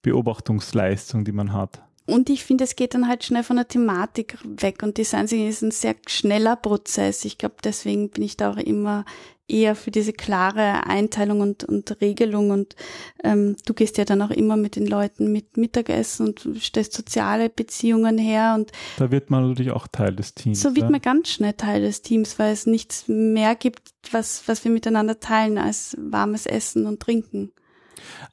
Beobachtungsleistung, 0.01 1.25
die 1.25 1.33
man 1.33 1.53
hat. 1.53 1.83
Und 2.07 2.29
ich 2.29 2.43
finde, 2.43 2.63
es 2.63 2.75
geht 2.75 2.93
dann 2.93 3.07
halt 3.07 3.23
schnell 3.23 3.43
von 3.43 3.57
der 3.57 3.67
Thematik 3.67 4.37
weg 4.43 4.81
und 4.81 4.97
Design 4.97 5.25
ist 5.25 5.61
ein 5.61 5.71
sehr 5.71 5.95
schneller 6.07 6.55
Prozess. 6.55 7.25
Ich 7.25 7.37
glaube, 7.37 7.55
deswegen 7.63 8.09
bin 8.09 8.23
ich 8.23 8.37
da 8.37 8.51
auch 8.51 8.57
immer 8.57 9.05
eher 9.51 9.75
für 9.75 9.91
diese 9.91 10.13
klare 10.13 10.87
Einteilung 10.87 11.41
und, 11.41 11.63
und 11.63 12.01
Regelung 12.01 12.51
und 12.51 12.75
ähm, 13.23 13.55
du 13.65 13.73
gehst 13.73 13.97
ja 13.97 14.05
dann 14.05 14.21
auch 14.21 14.31
immer 14.31 14.57
mit 14.57 14.75
den 14.75 14.87
Leuten 14.87 15.31
mit 15.31 15.57
Mittagessen 15.57 16.27
und 16.27 16.47
stellst 16.61 16.93
soziale 16.93 17.49
Beziehungen 17.49 18.17
her 18.17 18.55
und 18.57 18.71
da 18.97 19.11
wird 19.11 19.29
man 19.29 19.49
natürlich 19.49 19.71
auch 19.71 19.87
Teil 19.87 20.15
des 20.15 20.33
Teams. 20.33 20.61
So 20.61 20.69
wird 20.69 20.85
ja? 20.85 20.89
man 20.89 21.01
ganz 21.01 21.29
schnell 21.29 21.53
Teil 21.53 21.81
des 21.81 22.01
Teams, 22.01 22.39
weil 22.39 22.53
es 22.53 22.65
nichts 22.65 23.07
mehr 23.07 23.55
gibt, 23.55 23.91
was, 24.11 24.47
was 24.47 24.63
wir 24.63 24.71
miteinander 24.71 25.19
teilen 25.19 25.57
als 25.57 25.95
warmes 25.99 26.45
Essen 26.45 26.85
und 26.85 26.99
Trinken. 26.99 27.51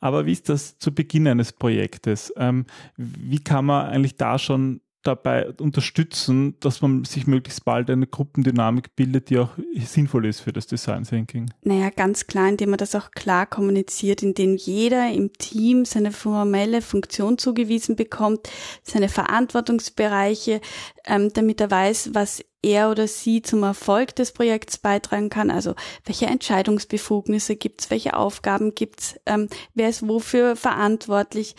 Aber 0.01 0.27
wie 0.27 0.33
ist 0.33 0.49
das 0.49 0.79
zu 0.79 0.95
Beginn 0.95 1.27
eines 1.27 1.53
Projektes? 1.53 2.33
Ähm, 2.37 2.67
wie 2.97 3.43
kann 3.43 3.67
man 3.67 3.87
eigentlich 3.87 4.17
da 4.17 4.39
schon 4.39 4.81
dabei 5.03 5.51
unterstützen, 5.61 6.57
dass 6.61 6.83
man 6.83 7.05
sich 7.05 7.27
möglichst 7.27 7.65
bald 7.65 7.89
eine 7.89 8.07
Gruppendynamik 8.07 8.97
bildet, 8.97 9.31
die 9.31 9.39
auch 9.39 9.51
sinnvoll 9.77 10.27
ist 10.27 10.41
für 10.41 10.53
das 10.53 10.67
Design 10.67 11.05
Thinking? 11.05 11.51
Naja, 11.63 11.91
ganz 11.91 12.27
klar, 12.27 12.49
indem 12.49 12.71
man 12.71 12.79
das 12.79 12.95
auch 12.95 13.13
klar 13.13 13.47
kommuniziert, 13.47 14.23
indem 14.23 14.57
jeder 14.57 15.11
im 15.11 15.33
Team 15.35 15.85
seine 15.85 16.11
formelle 16.11 16.83
Funktion 16.83 17.39
zugewiesen 17.39 17.97
bekommt, 17.97 18.49
seine 18.83 19.09
Verantwortungsbereiche, 19.09 20.61
ähm, 21.07 21.33
damit 21.33 21.61
er 21.61 21.71
weiß, 21.71 22.11
was 22.15 22.45
er 22.63 22.91
oder 22.91 23.07
sie 23.07 23.41
zum 23.43 23.63
Erfolg 23.63 24.17
des 24.17 24.33
Projekts 24.33 24.79
beitragen 24.79 25.31
kann. 25.31 25.51
Also 25.51 25.75
welche 26.05 26.27
Entscheidungsbefugnisse 26.27 27.57
gibt's, 27.57 27.91
welche 27.91 28.15
Aufgaben 28.15 28.75
gibt's, 28.75 29.15
ähm, 29.27 29.49
wer 29.75 29.89
ist 29.89 30.07
wofür 30.07 30.57
verantwortlich. 30.57 31.55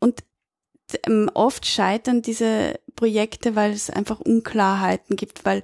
Und 0.00 0.24
ähm, 1.06 1.30
oft 1.34 1.66
scheitern 1.66 2.22
diese 2.22 2.78
Projekte, 2.96 3.56
weil 3.56 3.72
es 3.72 3.90
einfach 3.90 4.20
Unklarheiten 4.20 5.16
gibt, 5.16 5.44
weil 5.44 5.62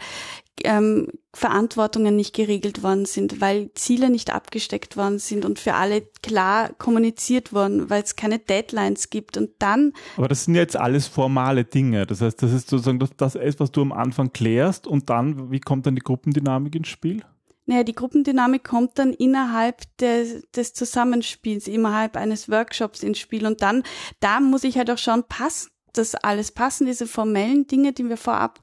ähm, 0.64 1.08
Verantwortungen 1.34 2.16
nicht 2.16 2.34
geregelt 2.34 2.82
worden 2.82 3.04
sind, 3.04 3.40
weil 3.40 3.70
Ziele 3.74 4.08
nicht 4.08 4.32
abgesteckt 4.32 4.96
worden 4.96 5.18
sind 5.18 5.44
und 5.44 5.58
für 5.58 5.74
alle 5.74 6.02
klar 6.22 6.70
kommuniziert 6.78 7.52
worden, 7.52 7.90
weil 7.90 8.02
es 8.02 8.16
keine 8.16 8.38
Deadlines 8.38 9.10
gibt 9.10 9.36
und 9.36 9.50
dann. 9.58 9.92
Aber 10.16 10.28
das 10.28 10.44
sind 10.44 10.54
jetzt 10.54 10.76
alles 10.76 11.06
formale 11.06 11.64
Dinge. 11.64 12.06
Das 12.06 12.22
heißt, 12.22 12.42
das 12.42 12.52
ist 12.52 12.70
sozusagen 12.70 12.98
das, 12.98 13.10
das 13.16 13.34
ist, 13.34 13.60
was 13.60 13.70
du 13.70 13.82
am 13.82 13.92
Anfang 13.92 14.32
klärst 14.32 14.86
und 14.86 15.10
dann, 15.10 15.50
wie 15.50 15.60
kommt 15.60 15.86
dann 15.86 15.94
die 15.94 16.02
Gruppendynamik 16.02 16.74
ins 16.74 16.88
Spiel? 16.88 17.22
Naja, 17.66 17.82
die 17.82 17.94
Gruppendynamik 17.94 18.64
kommt 18.64 18.98
dann 18.98 19.12
innerhalb 19.12 19.82
des, 19.98 20.48
des 20.52 20.72
Zusammenspiels, 20.72 21.66
innerhalb 21.66 22.16
eines 22.16 22.48
Workshops 22.48 23.02
ins 23.02 23.18
Spiel. 23.18 23.46
Und 23.46 23.60
dann, 23.60 23.82
da 24.20 24.40
muss 24.40 24.64
ich 24.64 24.78
halt 24.78 24.90
auch 24.90 24.98
schauen, 24.98 25.24
passt 25.28 25.70
das 25.92 26.14
alles? 26.14 26.52
Passen 26.52 26.86
diese 26.86 27.06
formellen 27.06 27.66
Dinge, 27.66 27.92
die 27.92 28.08
wir 28.08 28.16
vorab 28.16 28.60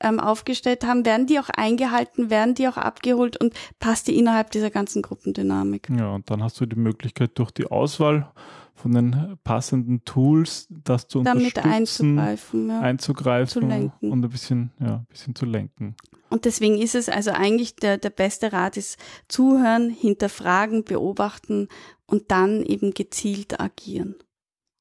ähm, 0.00 0.20
aufgestellt 0.20 0.86
haben, 0.86 1.04
werden 1.04 1.26
die 1.26 1.38
auch 1.38 1.48
eingehalten, 1.50 2.30
werden 2.30 2.54
die 2.54 2.68
auch 2.68 2.76
abgeholt 2.76 3.36
und 3.36 3.54
passt 3.78 4.08
die 4.08 4.18
innerhalb 4.18 4.50
dieser 4.50 4.70
ganzen 4.70 5.02
Gruppendynamik? 5.02 5.88
Ja, 5.96 6.14
und 6.14 6.30
dann 6.30 6.42
hast 6.42 6.60
du 6.60 6.66
die 6.66 6.76
Möglichkeit 6.76 7.38
durch 7.38 7.50
die 7.50 7.66
Auswahl 7.66 8.30
von 8.74 8.92
den 8.92 9.38
passenden 9.42 10.04
Tools, 10.04 10.68
das 10.68 11.08
zu 11.08 11.22
Damit 11.22 11.56
unterstützen, 11.56 12.18
einzugreifen, 12.18 12.68
ja. 12.68 12.80
einzugreifen 12.80 13.92
und 14.00 14.24
ein 14.24 14.30
bisschen, 14.30 14.70
ja, 14.78 14.96
ein 14.96 15.06
bisschen 15.06 15.34
zu 15.34 15.46
lenken. 15.46 15.96
Und 16.28 16.44
deswegen 16.44 16.78
ist 16.78 16.94
es 16.94 17.08
also 17.08 17.30
eigentlich 17.30 17.76
der, 17.76 17.98
der 17.98 18.10
beste 18.10 18.52
Rat 18.52 18.76
ist 18.76 18.98
zuhören, 19.28 19.90
hinterfragen, 19.90 20.84
beobachten 20.84 21.68
und 22.06 22.30
dann 22.30 22.62
eben 22.62 22.94
gezielt 22.94 23.60
agieren. 23.60 24.16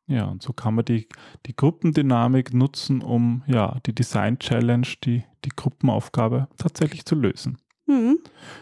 Ja, 0.07 0.25
und 0.25 0.43
so 0.43 0.53
kann 0.53 0.75
man 0.75 0.85
die, 0.85 1.07
die 1.47 1.55
Gruppendynamik 1.55 2.53
nutzen, 2.53 3.01
um 3.01 3.43
ja 3.47 3.79
die 3.85 3.95
Design 3.95 4.37
Challenge, 4.37 4.87
die, 5.03 5.23
die 5.43 5.49
Gruppenaufgabe 5.55 6.47
tatsächlich 6.57 7.05
zu 7.05 7.15
lösen. 7.15 7.57
Mhm. 7.87 8.19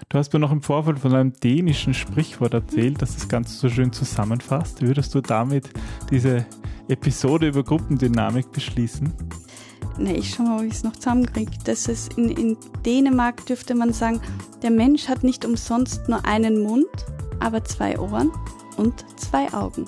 Du 0.09 0.17
hast 0.17 0.33
mir 0.33 0.39
noch 0.39 0.51
im 0.51 0.61
Vorfeld 0.61 0.99
von 0.99 1.13
einem 1.13 1.33
dänischen 1.33 1.93
Sprichwort 1.93 2.53
erzählt, 2.53 3.01
das 3.01 3.15
das 3.15 3.29
Ganze 3.29 3.55
so 3.55 3.69
schön 3.69 3.91
zusammenfasst. 3.91 4.81
Würdest 4.81 5.15
du 5.15 5.21
damit 5.21 5.69
diese 6.09 6.45
Episode 6.89 7.47
über 7.47 7.63
Gruppendynamik 7.63 8.51
beschließen? 8.51 9.13
Ne, 9.97 10.17
ich 10.17 10.33
schau 10.33 10.43
mal, 10.43 10.59
ob 10.59 10.65
ich 10.65 10.73
es 10.73 10.83
noch 10.83 10.93
zusammenkriege. 10.93 11.51
Das 11.65 11.87
ist 11.87 12.17
in, 12.17 12.29
in 12.29 12.57
Dänemark 12.85 13.45
dürfte 13.45 13.75
man 13.75 13.93
sagen, 13.93 14.19
der 14.61 14.71
Mensch 14.71 15.07
hat 15.07 15.23
nicht 15.23 15.45
umsonst 15.45 16.09
nur 16.09 16.25
einen 16.25 16.63
Mund, 16.63 16.87
aber 17.39 17.63
zwei 17.63 17.99
Ohren 17.99 18.31
und 18.77 19.05
zwei 19.19 19.53
Augen. 19.53 19.85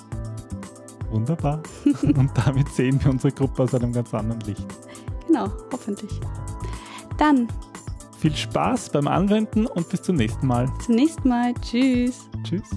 Wunderbar. 1.10 1.62
und 2.02 2.30
damit 2.34 2.68
sehen 2.68 3.02
wir 3.02 3.10
unsere 3.10 3.32
Gruppe 3.32 3.64
aus 3.64 3.74
einem 3.74 3.92
ganz 3.92 4.12
anderen 4.14 4.40
Licht. 4.40 4.66
Genau, 5.26 5.48
hoffentlich. 5.72 6.20
Dann 7.18 7.48
Viel 8.18 8.34
Spaß 8.34 8.90
beim 8.90 9.08
Anwenden 9.08 9.66
und 9.66 9.88
bis 9.88 10.02
zum 10.02 10.16
nächsten 10.16 10.46
Mal. 10.46 10.72
zum 10.84 10.94
nächsten 10.94 11.28
Mal. 11.28 11.54
Tschüss. 11.54 12.28
Tschüss. 12.44 12.70